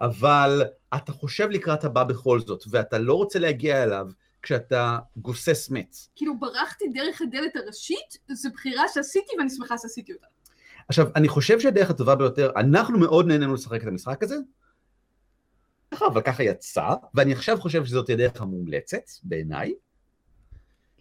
[0.00, 0.62] אבל
[0.96, 4.06] אתה חושב לקראת הבא בכל זאת, ואתה לא רוצה להגיע אליו
[4.42, 5.96] כשאתה גוסס מת.
[6.16, 10.26] כאילו, ברחתי דרך הדלת הראשית, זו בחירה שעשיתי, ואני שמחה שעשיתי אותה.
[10.88, 14.36] עכשיו, אני חושב שהדרך הטובה ביותר, אנחנו מאוד נהנינו לשחק את המשחק הזה,
[15.92, 19.74] אבל ככה יצא, ואני עכשיו חושב שזאת הדרך המומלצת, בעיניי,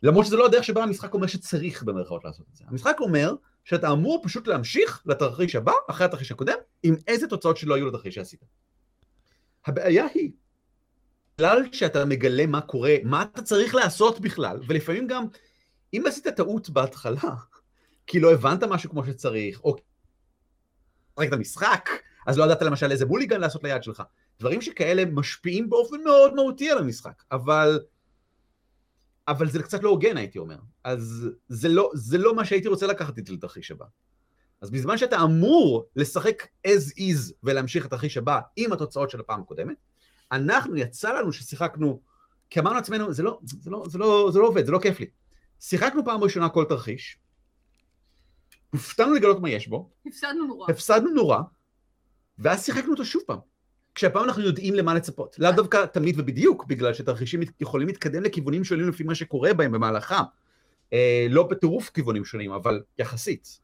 [0.04, 2.64] למרות שזה לא הדרך שבה המשחק אומר שצריך במרכאות לעשות את זה.
[2.68, 3.36] המשחק אומר
[3.68, 8.16] שאתה אמור פשוט להמשיך לתרחיש הבא, אחרי התרחיש הקודם, עם איזה תוצאות שלא היו לתרחיש
[8.16, 8.46] שעשית.
[9.66, 10.32] הבעיה היא,
[11.38, 15.26] בגלל שאתה מגלה מה קורה, מה אתה צריך לעשות בכלל, ולפעמים גם,
[15.94, 17.34] אם עשית טעות בהתחלה,
[18.08, 19.76] כי לא הבנת משהו כמו שצריך, או
[21.20, 21.90] רק את המשחק,
[22.28, 24.04] אז לא ידעת למשל איזה בוליגן לעשות ליד שלך.
[24.40, 27.80] דברים שכאלה משפיעים באופן מאוד מהותי על המשחק, אבל...
[29.28, 30.58] אבל זה קצת לא הוגן, הייתי אומר.
[30.84, 33.86] אז זה לא, זה לא מה שהייתי רוצה לקחת איתי לתרחיש הבא.
[34.62, 39.42] אז בזמן שאתה אמור לשחק as is ולהמשיך את התרחיש הבא עם התוצאות של הפעם
[39.42, 39.76] הקודמת,
[40.32, 42.02] אנחנו, יצא לנו ששיחקנו,
[42.50, 45.00] כי אמרנו לעצמנו, זה לא, זה, לא, זה, לא, זה לא עובד, זה לא כיף
[45.00, 45.06] לי.
[45.60, 47.20] שיחקנו פעם ראשונה כל תרחיש,
[48.74, 50.72] הופתענו לגלות מה יש בו, הפסדנו נורא.
[50.72, 51.38] הפסדנו נורא,
[52.40, 53.40] ואז שיחקנו אותו שוב פעם.
[53.98, 55.36] כשהפעם אנחנו יודעים למה לצפות.
[55.40, 60.16] לאו דווקא תמיד ובדיוק, בגלל שתרחישים יכולים להתקדם לכיוונים שונים לפי מה שקורה בהם במהלכם.
[60.94, 63.60] אה, לא בטירוף כיוונים שונים, אבל יחסית.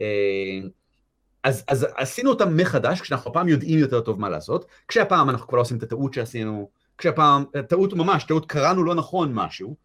[0.00, 0.06] אה,
[1.42, 5.56] אז, אז עשינו אותם מחדש, כשאנחנו הפעם יודעים יותר טוב מה לעשות, כשהפעם אנחנו כבר
[5.56, 9.76] לא עושים את הטעות שעשינו, כשהפעם, טעות ממש, טעות קראנו לא נכון משהו,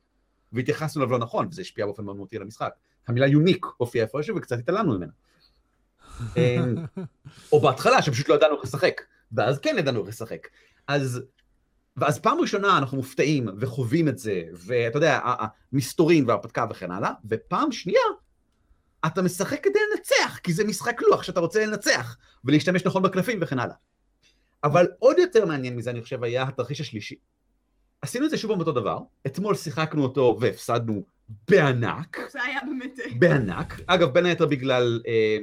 [0.54, 2.74] והתייחסנו אליו לא נכון, וזה השפיע באופן מאוד מהותי על המשחק.
[3.08, 5.12] המילה יוניק הופיעה איפשהו וקצת התעלמנו ממנה.
[6.38, 6.58] אה,
[7.52, 9.02] או בהתחלה, שפשוט לא ידענו איך לשחק.
[9.32, 10.48] ואז כן ידענו איך לשחק.
[10.88, 11.22] אז,
[11.98, 15.20] ואז פעם ראשונה אנחנו מופתעים וחווים את זה, ואתה יודע,
[15.74, 18.02] המסתורין וההרפתקה וכן הלאה, ופעם שנייה,
[19.06, 23.60] אתה משחק כדי לנצח, כי זה משחק לוח שאתה רוצה לנצח, ולהשתמש נכון בקלפים וכן
[23.60, 23.76] הלאה.
[24.64, 27.16] אבל עוד יותר מעניין מזה, אני חושב, היה התרחיש השלישי.
[28.02, 31.04] עשינו את זה שוב אותו דבר, אתמול שיחקנו אותו והפסדנו
[31.50, 32.20] בענק.
[32.32, 33.00] זה היה באמת...
[33.20, 33.80] בענק.
[33.88, 35.38] אגב, בין היתר בגלל אה,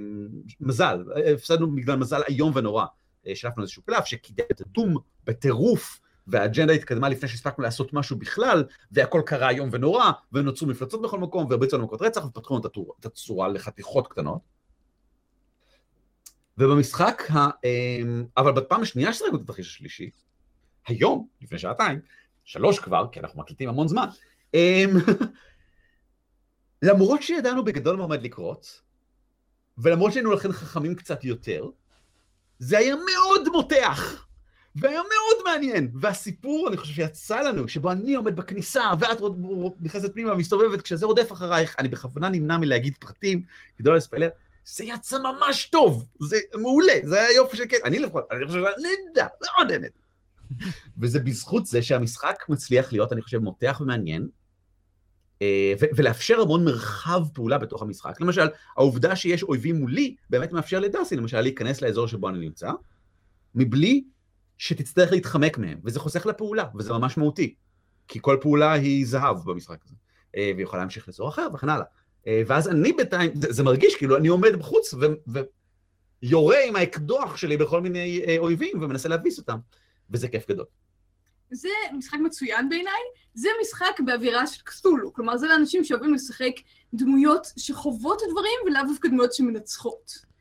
[0.60, 1.04] מזל,
[1.34, 2.86] הפסדנו בגלל מזל איום ונורא.
[3.34, 9.22] שלפנו איזשהו קלף שקידם את הדום בטירוף, והאג'נדה התקדמה לפני שהספקנו לעשות משהו בכלל, והכל
[9.26, 13.48] קרה איום ונורא, ונוצרו מפלצות בכל מקום, והרביצו לנו מכות רצח, ופתחו לנו את הצורה
[13.48, 14.40] לחתיכות קטנות.
[16.58, 17.48] ובמשחק, ה...
[17.64, 20.10] אמ, אבל בפעם השנייה ששחקנו את התרחיש השלישי,
[20.86, 22.00] היום, לפני שעתיים,
[22.44, 24.06] שלוש כבר, כי אנחנו מקליטים המון זמן,
[24.54, 24.90] אמ,
[26.88, 28.82] למרות שידענו בגדול מה עומד לקרות,
[29.78, 31.64] ולמרות שהיינו לכן חכמים קצת יותר,
[32.58, 34.26] זה היה מאוד מותח,
[34.76, 35.90] והיה מאוד מעניין.
[36.00, 39.18] והסיפור, אני חושב שיצא לנו, שבו אני עומד בכניסה, ואת
[39.80, 43.42] נכנסת פנימה ומסתובבת, כשזה רודף אחרייך, אני בכוונה נמנע מלהגיד פרטים,
[43.78, 44.28] כדי לא לספיילר,
[44.64, 48.58] זה יצא ממש טוב, זה מעולה, זה היה יופי של קטע, אני לפחות, אני חושב
[48.58, 49.92] שזה נהדר, מאוד נהנית.
[51.00, 54.28] וזה בזכות זה שהמשחק מצליח להיות, אני חושב, מותח ומעניין,
[55.96, 58.20] ולאפשר המון מרחב פעולה בתוך המשחק.
[58.20, 62.70] למשל, העובדה שיש אויבים מולי, באמת מאפשר לדאסי, למשל, להיכנס לאזור שבו אני נמצא,
[63.54, 64.04] מבלי
[64.58, 67.54] שתצטרך להתחמק מהם, וזה חוסך לפעולה, וזה ממש מהותי,
[68.08, 69.94] כי כל פעולה היא זהב במשחק הזה,
[70.36, 71.86] אה, והיא יכולה להמשיך לאזור אחר וכן הלאה.
[72.26, 75.06] אה, ואז אני בינתיים, זה, זה מרגיש כאילו אני עומד בחוץ ו,
[76.22, 79.58] ויורה עם האקדוח שלי בכל מיני אויבים ומנסה להביס אותם,
[80.10, 80.66] וזה כיף גדול.
[81.50, 83.02] זה משחק מצוין בעיניי,
[83.34, 86.52] זה משחק באווירה של קסטולו, כלומר זה לאנשים שאוהבים לשחק
[86.94, 90.34] דמויות שחוות את הדברים ולאו דווקא דמויות שמנצחות.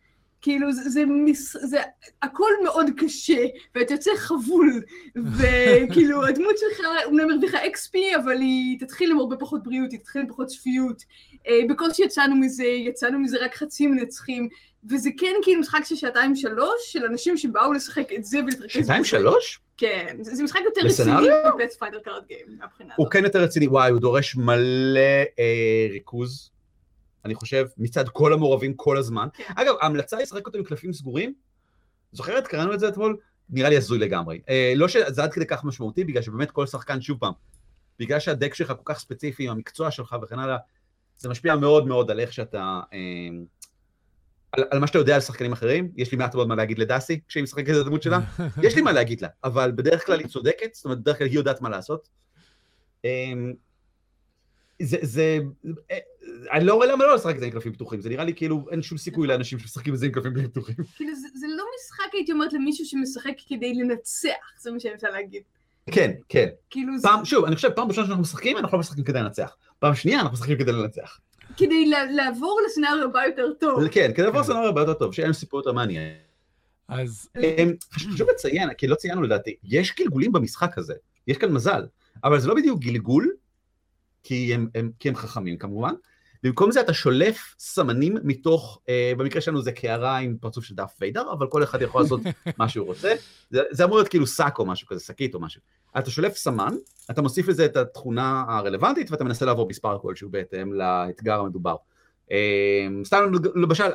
[0.43, 1.81] כאילו זה, זה, מס, זה
[2.21, 3.45] הכל מאוד קשה,
[3.75, 4.81] ואתה יוצא חבול,
[5.37, 10.21] וכאילו הדמות שלך אומנם הרוויחה XP, אבל היא תתחיל עם הרבה פחות בריאות, היא תתחיל
[10.21, 11.03] עם פחות שפיות.
[11.47, 14.49] אה, בקושי יצאנו מזה, יצאנו מזה רק חצי מנצחים,
[14.89, 18.71] וזה כן כאילו משחק של שעתיים שלוש, של אנשים שבאו לשחק את זה ולהתרכז.
[18.71, 19.59] שעתיים שלוש?
[19.77, 21.11] כן, זה, משחק יותר רציני
[21.55, 24.99] מ Pathfinder Card Game, מהבחינה הוא כן יותר רציני, וואי, הוא דורש מלא
[25.39, 26.51] אה, ריכוז,
[27.25, 29.27] אני חושב, מצד כל המעורבים כל הזמן.
[29.33, 29.53] כן.
[29.55, 31.33] אגב, ההמלצה היא לשחק אותו עם קלפים סגורים,
[32.11, 32.47] זוכרת?
[32.47, 33.17] קראנו את זה אתמול?
[33.49, 34.41] נראה לי הזוי לגמרי.
[34.49, 37.33] אה, לא שזה עד כדי כך משמעותי, בגלל שבאמת כל שחקן, שוב פעם,
[37.99, 40.57] בגלל שהדק שלך כל כך ספציפי, עם המקצוע שלך וכן הלאה,
[41.17, 42.79] זה משפיע מאוד מאוד על איך שאתה...
[42.93, 42.99] אה,
[44.53, 47.19] על, על מה שאתה יודע על שחקנים אחרים, יש לי מעט מאוד מה להגיד לדסי
[47.27, 48.19] כשהיא משחקת את הדמות שלה,
[48.63, 51.35] יש לי מה להגיד לה, אבל בדרך כלל היא צודקת, זאת אומרת, בדרך כלל היא
[51.35, 52.09] יודעת מה לעשות.
[53.05, 53.53] אמ,
[54.81, 55.39] זה, זה,
[55.91, 55.97] אה,
[56.51, 58.65] אני לא רואה למה לא לשחק את זה עם קלפים פתוחים, זה נראה לי כאילו
[58.71, 60.75] אין שום סיכוי לאנשים שמשחקים את זה עם קלפים פתוחים.
[60.95, 65.09] כאילו זה, זה לא משחק, הייתי אומרת, למישהו שמשחק כדי לנצח, זה מה שאני רוצה
[65.09, 65.43] להגיד.
[65.91, 66.47] כן, כן.
[66.69, 67.25] כאילו פעם, זה...
[67.25, 69.55] שוב, אני חושב, פעם ראשונה שאנחנו משחקים, אנחנו לא משחקים כדי לנצח.
[69.79, 71.19] פעם שנייה אנחנו משחקים כדי לנצח.
[71.57, 73.87] כדי לעבור לסצנריו הבא יותר טוב.
[73.87, 76.13] כן, כדי לעבור לסצנריו הבא יותר טוב, שאין לנו סיפור יותר מעניין.
[76.87, 77.29] אז...
[77.93, 80.93] חשוב לציין, כי לא ציינו לדעתי, יש גלגולים במשחק הזה,
[81.27, 81.85] יש כאן מזל,
[82.23, 83.35] אבל זה לא בדיוק גלגול,
[84.23, 85.93] כי הם, הם, כי הם חכמים כמובן,
[86.43, 90.93] במקום זה אתה שולף סמנים מתוך, אה, במקרה שלנו זה קערה עם פרצוף של דף
[91.01, 92.21] ויידר, אבל כל אחד יכול לעשות
[92.59, 93.15] מה שהוא רוצה.
[93.49, 95.61] זה, זה אמור להיות כאילו שק או משהו כזה, שקית או משהו.
[95.97, 96.75] אתה שולף סמן,
[97.11, 101.75] אתה מוסיף לזה את התכונה הרלוונטית ואתה מנסה לעבור מספר כלשהו בהתאם לאתגר המדובר.
[102.31, 103.91] אה, סתם למשל,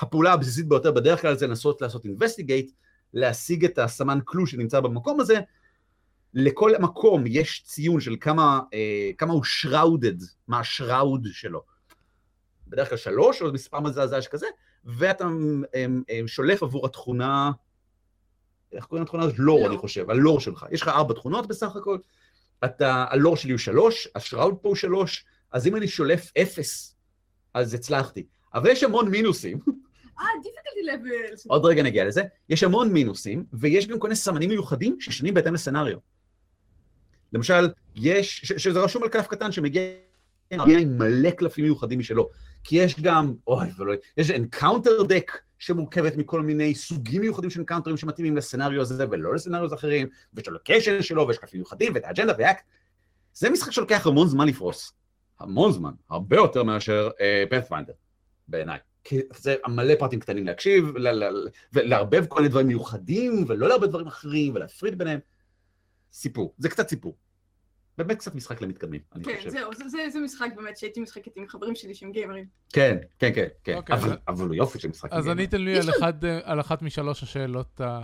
[0.00, 2.70] הפעולה הבסיסית ביותר בדרך כלל זה לנסות לעשות investigate,
[3.14, 5.40] להשיג את הסמן קלו שנמצא במקום הזה,
[6.34, 11.62] לכל מקום יש ציון של כמה, אה, כמה הוא shrouded, מה השראוד שלו.
[12.68, 14.46] בדרך כלל שלוש או מספר מזעזע שכזה,
[14.84, 15.24] ואתה
[15.74, 17.50] אה, אה, שולף עבור התכונה,
[18.72, 19.38] איך קוראים לתכונה הזאת?
[19.38, 20.66] לור, אני חושב, הלור שלך.
[20.70, 21.98] יש לך ארבע תכונות בסך הכל,
[22.64, 26.96] אתה, הלור שלי הוא שלוש, השראוד פה הוא שלוש, אז אם אני שולף אפס,
[27.54, 28.26] אז הצלחתי.
[28.54, 29.58] אבל יש המון מינוסים.
[30.20, 31.34] אה, difficulty level.
[31.46, 32.22] עוד רגע נגיע לזה.
[32.48, 35.98] יש המון מינוסים, ויש גם כל מיני סמנים מיוחדים ששונים בהתאם ל scenario.
[37.32, 39.82] למשל, יש, ש, שזה רשום על קלף קטן שמגיע
[40.50, 42.30] עם מלא קלפים מיוחדים משלו.
[42.64, 47.96] כי יש גם, אוי ולא, יש encounter deck שמורכבת מכל מיני סוגים מיוחדים של אנקאונטרים
[47.96, 51.92] שמתאימים ל scenario הזה ולא ל scenario אחרים, ויש לו location שלו ויש קלפים מיוחדים
[51.94, 52.62] ואת האג'נדה ואקט.
[53.34, 54.92] זה משחק שלוקח המון זמן לפרוס.
[55.40, 57.10] המון זמן, הרבה יותר מאשר
[57.50, 57.96] פאת'פיינדר, uh,
[58.48, 58.78] בעיניי.
[59.04, 60.92] כי זה מלא פרטים קטנים להקשיב,
[61.72, 65.18] ולערבב כל מיני דברים מיוחדים, ולא לערבב דברים אחרים, ולהפריד ביניהם.
[66.12, 67.16] סיפור, זה קצת סיפור.
[67.98, 69.50] באמת קצת משחק למתקדמים, אני כן, חושב.
[69.50, 72.46] כן, זהו, זה, זה, זה משחק באמת שהייתי משחקת עם חברים שלי שהם גיימרים.
[72.72, 73.76] כן, כן, כן, כן.
[73.76, 75.12] אוקיי, אבל, אבל הוא יופי של משחק.
[75.12, 75.44] אז אני.
[75.44, 78.00] אתן לי על, אחד, אה, על אחת משלוש השאלות ה...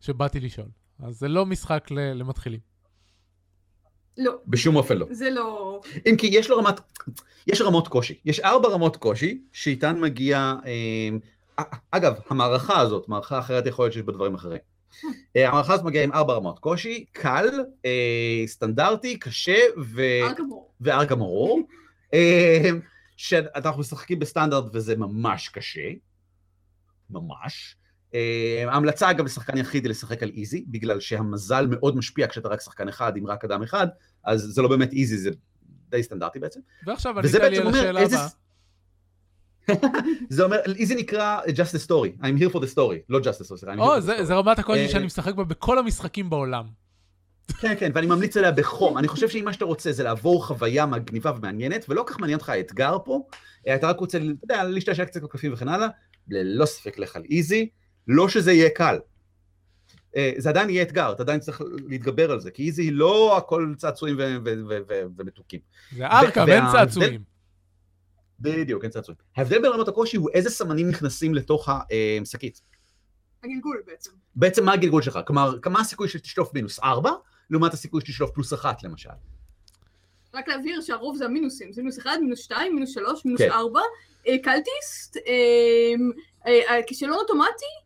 [0.00, 0.68] שבאתי לשאול.
[0.98, 2.60] אז זה לא משחק ל- למתחילים.
[4.18, 5.06] לא, בשום אופן לא.
[5.10, 5.80] זה לא...
[6.06, 6.80] אם כי יש לו רמת,
[7.46, 8.20] יש רמות קושי.
[8.24, 10.54] יש ארבע רמות קושי, שאיתן מגיע...
[10.66, 14.58] אה, אגב, המערכה הזאת, מערכה אחרת יכול להיות שיש בה דברים אחרים.
[15.36, 17.48] אה, המערכה הזאת מגיעה עם ארבע רמות קושי, קל,
[17.84, 20.02] אה, סטנדרטי, קשה ו...
[20.22, 20.70] ארגמור.
[20.80, 21.60] וארגמורור,
[22.14, 22.70] אה,
[23.16, 25.90] שאנחנו משחקים בסטנדרט וזה ממש קשה,
[27.10, 27.76] ממש.
[28.14, 32.60] אה, ההמלצה אגב לשחקן יחיד היא לשחק על איזי, בגלל שהמזל מאוד משפיע כשאתה רק
[32.60, 33.86] שחקן אחד, עם רק אדם אחד,
[34.24, 35.30] אז זה לא באמת איזי, זה
[35.88, 36.60] די סטנדרטי בעצם.
[36.86, 38.00] ועכשיו ענית לי על השאלה.
[38.00, 38.26] הבאה.
[40.30, 43.62] זה אומר, איזי נקרא just a story, I'm here for the story, לא just a
[43.62, 44.24] story, או, זה.
[44.24, 46.64] זה רמת הקושי אה, שאני משחק בה בכל המשחקים בעולם.
[47.60, 48.98] כן, כן, ואני ממליץ עליה בחום.
[48.98, 52.48] אני חושב שאם מה שאתה רוצה זה לעבור חוויה מגניבה ומעניינת, ולא כך מעניין אותך
[52.48, 53.22] האתגר פה,
[53.68, 55.88] אה, אתה רק רוצה, אתה יודע, להשתעשע קצת בקלפים וכן הלאה,
[56.28, 57.68] ללא ספק לך על איזי,
[58.08, 58.98] לא שזה יהיה קל.
[60.16, 63.36] אה, זה עדיין יהיה אתגר, אתה עדיין צריך להתגבר על זה, כי איזי היא לא
[63.38, 64.16] הכל צעצועים
[65.18, 65.60] ומתוקים.
[65.96, 67.35] זה ארכם, אין וההבדל- צעצועים.
[68.40, 69.18] בדיוק, אין צעצועים.
[69.36, 71.68] ההבדל בין רמות הקושי הוא איזה סמנים נכנסים לתוך
[72.22, 72.60] השקית.
[73.44, 74.10] הגלגול בעצם.
[74.36, 75.18] בעצם מה הגלגול שלך?
[75.26, 77.10] כלומר, כמה הסיכוי שתשלוף מינוס 4,
[77.50, 79.10] לעומת הסיכוי שתשלוף פלוס 1 למשל.
[80.34, 83.50] רק להבהיר שהרוב זה המינוסים, זה מינוס 1, מינוס 2, מינוס 3, מינוס כן.
[83.50, 83.80] 4,
[84.42, 85.94] קלטיסט, אה,
[86.46, 87.85] אה, כישלון אוטומטי,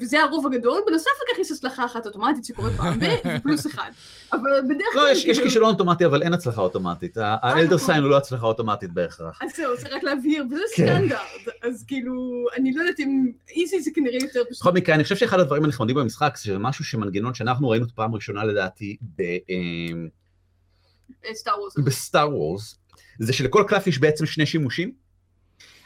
[0.00, 3.04] וזה הרוב הגדול, בנוסף לכך יש הצלחה אחת אוטומטית שקורית פעם ב,
[3.38, 3.82] ופלוס 1.
[4.32, 5.02] אבל בדרך כלל...
[5.02, 7.16] לא, יש, יש כאילו- כישלון אוטומטי, אבל אין הצלחה אוטומטית.
[7.20, 9.38] האלדר סיין הוא לא הצלחה אוטומטית בהכרח.
[9.42, 10.86] אז זהו, צריך רק להבהיר, וזה כן.
[10.86, 11.20] סטנדרט,
[11.62, 12.12] אז כאילו,
[12.56, 14.60] אני לא יודעת אם איזי זה כנראה יותר פשוט.
[14.60, 18.44] בכל מקרה, אני חושב שאחד הדברים הנחמדים במשחק, זה משהו שמנגנון שאנחנו ראינו פעם ראשונה
[18.44, 20.08] לדעתי ב- אמ,
[21.34, 21.78] סטאר וורס.
[21.78, 22.78] בסטאר וורס,
[23.20, 25.05] זה שלכל קלף יש בעצם שני שימושים.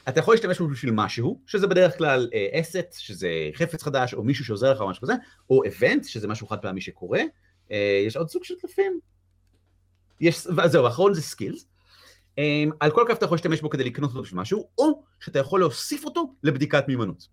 [0.08, 4.44] אתה יכול להשתמש בו בשביל משהו, שזה בדרך כלל asset, שזה חפץ חדש, או מישהו
[4.44, 5.12] שעוזר לך או משהו כזה,
[5.50, 7.20] או event, שזה משהו חד פעמי שקורה.
[7.72, 9.00] אה, יש עוד סוג של קלפים.
[10.20, 11.66] יש, זהו, האחרון זה skills.
[12.38, 15.38] אמ, על כל קלף אתה יכול להשתמש בו כדי לקנות אותו בשביל משהו, או שאתה
[15.38, 17.28] יכול להוסיף אותו לבדיקת מיומנות.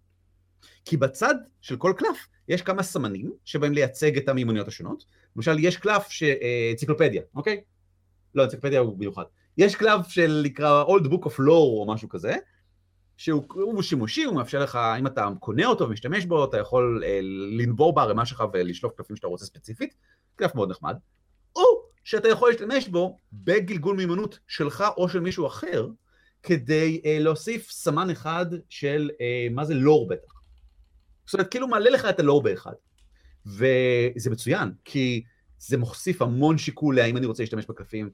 [0.85, 5.03] כי בצד של כל קלף יש כמה סמנים שבאים לייצג את המיומנויות השונות.
[5.35, 6.23] למשל, יש קלף ש...
[6.23, 7.61] אה, אנציקלופדיה, אוקיי?
[8.35, 9.23] לא, אנציקלופדיה הוא מיוחד.
[9.57, 12.35] יש קלף של נקרא Old Book of Lore או משהו כזה,
[13.17, 17.19] שהוא הוא שימושי, הוא מאפשר לך, אם אתה קונה אותו ומשתמש בו, אתה יכול אה,
[17.59, 19.95] לנבור בערימה שלך ולשלוף קלפים שאתה רוצה ספציפית,
[20.35, 20.95] קלף מאוד נחמד.
[21.55, 21.63] או
[22.03, 25.87] שאתה יכול להשתמש בו בגלגול מיומנות שלך או של מישהו אחר,
[26.43, 30.33] כדי אה, להוסיף סמן אחד של, אה, מה זה לור בטח.
[31.25, 32.73] זאת אומרת, כאילו מעלה לך את הלור באחד.
[33.45, 35.23] וזה מצוין, כי
[35.59, 38.09] זה מוסיף המון שיקול להאם אני רוצה להשתמש בקלפים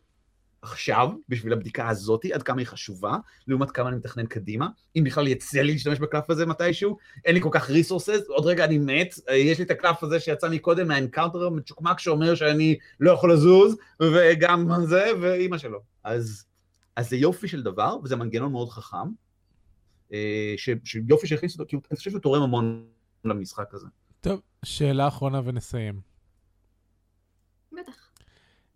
[0.63, 4.67] עכשיו, בשביל הבדיקה הזאת, עד כמה היא חשובה, לעומת כמה אני מתכנן קדימה.
[4.95, 8.65] אם בכלל יצא לי להשתמש בקלף הזה מתישהו, אין לי כל כך resources, עוד רגע
[8.65, 12.77] אני מת, אה, יש לי את הקלף הזה שיצא מקודם מה encounter המצ'וקמק שאומר שאני
[12.99, 15.79] לא יכול לזוז, וגם זה, ואימא שלו.
[16.03, 16.45] אז,
[16.95, 18.97] אז זה יופי של דבר, וזה מנגנון מאוד חכם,
[20.13, 22.85] אה, ש- שיופי שהכניס אותו, כי אני חושב שהוא תורם המון
[23.25, 23.87] למשחק הזה.
[24.21, 26.01] טוב, שאלה אחרונה ונסיים.
[27.71, 28.02] בטח.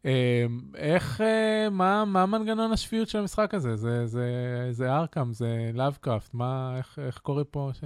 [0.08, 0.46] אה,
[0.76, 3.76] איך, אה, מה, מה מנגנון השפיות של המשחק הזה?
[3.76, 4.30] זה, זה,
[4.72, 7.70] זה ארקאם, זה לאבקראפט, מה, איך, איך קורה פה?
[7.74, 7.84] ש...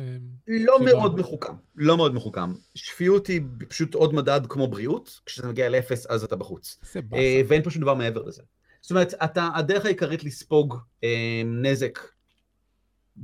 [0.48, 2.54] לא כאילו- מאוד מחוכם, לא מאוד מחוכם.
[2.76, 6.80] שפיות היא פשוט עוד מדד כמו בריאות, כשזה מגיע לאפס אז אתה בחוץ.
[7.14, 8.42] אה, ואין פה שום דבר מעבר לזה.
[8.82, 12.00] זאת אומרת, אתה, הדרך העיקרית לספוג אה, נזק,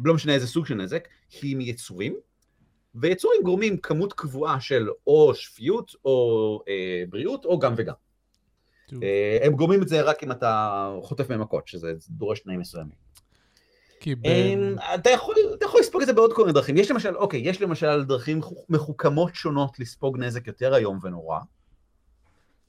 [0.03, 1.07] לא משנה איזה סוג של נזק,
[1.41, 2.15] היא מיצורים,
[2.95, 7.93] ויצורים גורמים כמות קבועה של או שפיות, או אה, בריאות, או גם וגם.
[9.03, 13.07] אה, הם גורמים את זה רק אם אתה חוטף מהם מכות, שזה דורש תנאים מסוימים.
[13.99, 14.25] כי ב...
[14.25, 16.77] אה, אתה יכול, אתה יכול לספוג את זה בעוד כל מיני דרכים.
[16.77, 21.39] יש למשל, אוקיי, יש למשל דרכים חו- מחוכמות שונות לספוג נזק יותר איום ונורא,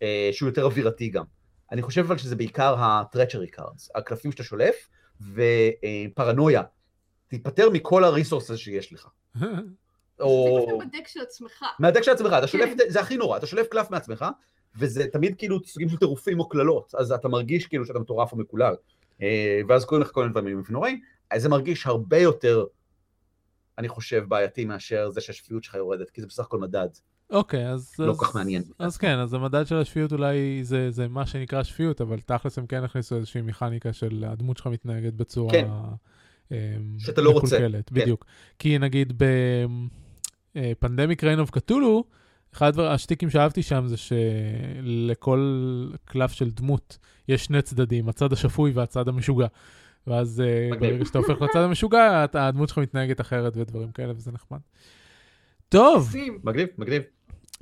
[0.03, 1.25] אה, שהוא יותר אווירתי גם.
[1.73, 4.89] אני חושב אבל שזה בעיקר ה-treachery cards, הקלפים שאתה שולף,
[5.21, 6.63] ופרנויה.
[7.29, 9.09] תיפטר מכל הריסורסס שיש לך.
[10.21, 10.79] או...
[10.81, 11.65] בדק של עצמך.
[11.79, 12.91] מהדק של עצמך, אתה שולף, כן.
[12.91, 14.25] זה הכי נורא, אתה שולף קלף מעצמך,
[14.79, 18.37] וזה תמיד כאילו סוגים של טירופים או קללות, אז אתה מרגיש כאילו שאתה מטורף או
[18.37, 18.75] מקולל,
[19.23, 21.01] אה, ואז קוראים לך כל מיני דברים נוראים,
[21.31, 22.65] אז זה מרגיש הרבה יותר,
[23.79, 26.89] אני חושב, בעייתי מאשר זה שהשפיות שלך יורדת, כי זה בסך הכל מדד,
[27.31, 27.95] אוקיי, אז...
[27.99, 28.63] לא כל כך מעניין.
[28.79, 32.67] אז כן, אז המדד של השפיות אולי זה, זה מה שנקרא שפיות, אבל תכלס הם
[32.67, 35.53] כן הכניסו איזושהי מכניקה של הדמות שלך מתנהגת בצורה...
[35.53, 35.69] כן.
[36.51, 36.57] אמ,
[36.99, 37.59] שאתה לא רוצה.
[37.59, 37.81] כן.
[37.93, 38.25] בדיוק.
[38.59, 39.23] כי נגיד
[40.55, 42.05] בפנדמיק ריין אוף קטולו,
[42.55, 45.41] אחד הדבר- השטיקים שאהבתי שם זה שלכל
[46.05, 49.47] קלף של דמות יש שני צדדים, הצד השפוי והצד המשוגע.
[50.07, 50.79] ואז אה.
[50.81, 54.59] ברגע שאתה הופך לצד המשוגע, הדמות שלך מתנהגת אחרת ודברים כאלה, וזה נחמד.
[55.69, 56.15] טוב.
[56.45, 57.03] מגניב, מגניב.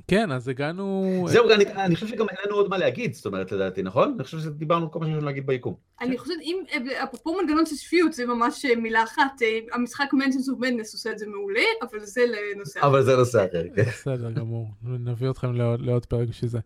[0.07, 1.25] כן, אז הגענו...
[1.29, 4.13] זהו, אני, אני חושב שגם אין לנו עוד מה להגיד, זאת אומרת, לדעתי, נכון?
[4.15, 5.75] אני חושב שדיברנו כל מה שיש לנו להגיד ביקום.
[6.01, 10.05] אני חושבת, אם, אה, אפרופו מנגנון של שפיות, זה ממש אה, מילה אחת, אה, המשחק
[10.13, 12.87] of Madness עושה את זה מעולה, אבל זה לנושא אחר.
[12.87, 13.83] אבל זה נושא אחר, כן.
[13.83, 16.59] בסדר גמור, נביא אתכם לעוד, לעוד פרק בשביל זה.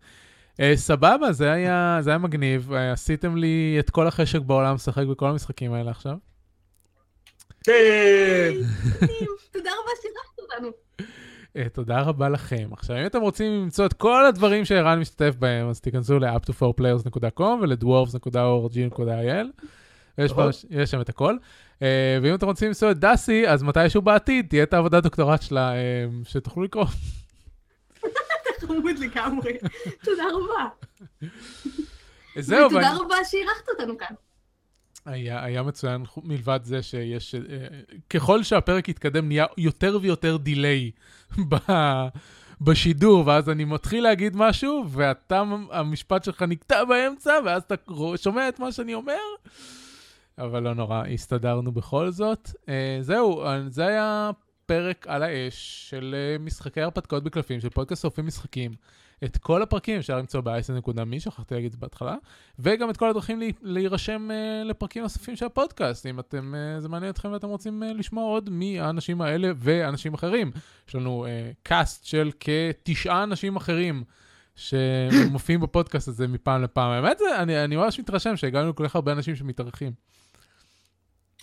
[0.51, 5.05] Uh, סבבה, זה היה, זה היה מגניב, uh, עשיתם לי את כל החשק בעולם לשחק
[5.05, 6.15] בכל המשחקים האלה עכשיו.
[7.63, 8.51] כן.
[9.51, 10.71] תודה רבה שאירחת אותנו.
[11.57, 12.69] Uh, תודה רבה לכם.
[12.71, 19.63] עכשיו, אם אתם רוצים למצוא את כל הדברים שערן משתתף בהם, אז תיכנסו ל-up2forplayers.com ול-dwarves.org.il.
[20.17, 20.45] יש, נכון.
[20.45, 21.37] בה- יש שם את הכל.
[21.79, 21.83] Uh,
[22.21, 25.75] ואם אתם רוצים למצוא את דסי, אז מתישהו בעתיד תהיה את העבודת דוקטורט שלה, uh,
[26.29, 26.85] שתוכלו לקרוא.
[28.59, 29.53] חמוד לגמרי.
[30.05, 30.69] תודה רבה.
[32.39, 34.15] זהו, ותודה רבה שאירחת אותנו כאן.
[35.05, 37.39] היה, היה מצוין, מלבד זה שיש, אה,
[38.09, 40.91] ככל שהפרק יתקדם נהיה יותר ויותר דיליי
[41.49, 41.55] ב,
[42.61, 47.75] בשידור, ואז אני מתחיל להגיד משהו, ואתה, המשפט שלך נקטע באמצע, ואז אתה
[48.17, 49.13] שומע את מה שאני אומר.
[50.37, 52.49] אבל לא נורא, הסתדרנו בכל זאת.
[52.69, 54.31] אה, זהו, אה, זה היה
[54.65, 58.71] פרק על האש של משחקי הרפתקאות בקלפים, של פודקאסט שורפים משחקים.
[59.23, 62.15] את כל הפרקים אפשר למצוא ב-10.מי, שכחתי להגיד את זה בהתחלה,
[62.59, 66.89] וגם את כל הדרכים לי, להירשם uh, לפרקים נוספים של הפודקאסט, אם אתם, uh, זה
[66.89, 70.51] מעניין אתכם ואתם רוצים uh, לשמוע עוד מהאנשים האלה ואנשים אחרים.
[70.87, 74.03] יש לנו uh, קאסט של כתשעה אנשים אחרים
[74.55, 76.91] שמופיעים בפודקאסט הזה מפעם לפעם.
[76.91, 79.91] האמת זה, אני, אני ממש מתרשם שהגענו לכל כך הרבה אנשים שמתארחים.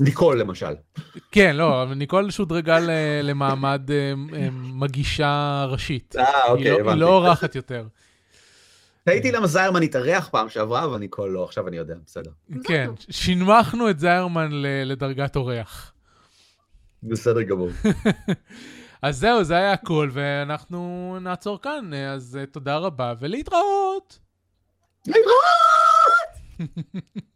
[0.01, 0.75] ניקול למשל.
[1.33, 2.79] כן, לא, אבל ניקול שודרגה
[3.23, 6.15] למעמד uh, uh, מגישה ראשית.
[6.19, 6.99] אה, אוקיי, לא- היא הבנתי.
[6.99, 7.87] לא אורחת יותר.
[9.07, 12.31] הייתי למה זיירמן התארח פעם שעברה, אבל ניקול לא, עכשיו אני יודע, בסדר.
[12.65, 12.91] כן.
[13.11, 14.49] שינמכנו את זיירמן
[14.85, 15.93] לדרגת אורח.
[17.03, 17.69] בסדר גמור.
[19.03, 21.91] אז זהו, זה היה הכל, ואנחנו נעצור כאן.
[21.95, 24.19] אז אה, תודה רבה, ולהתראות!
[25.07, 25.39] להתראות!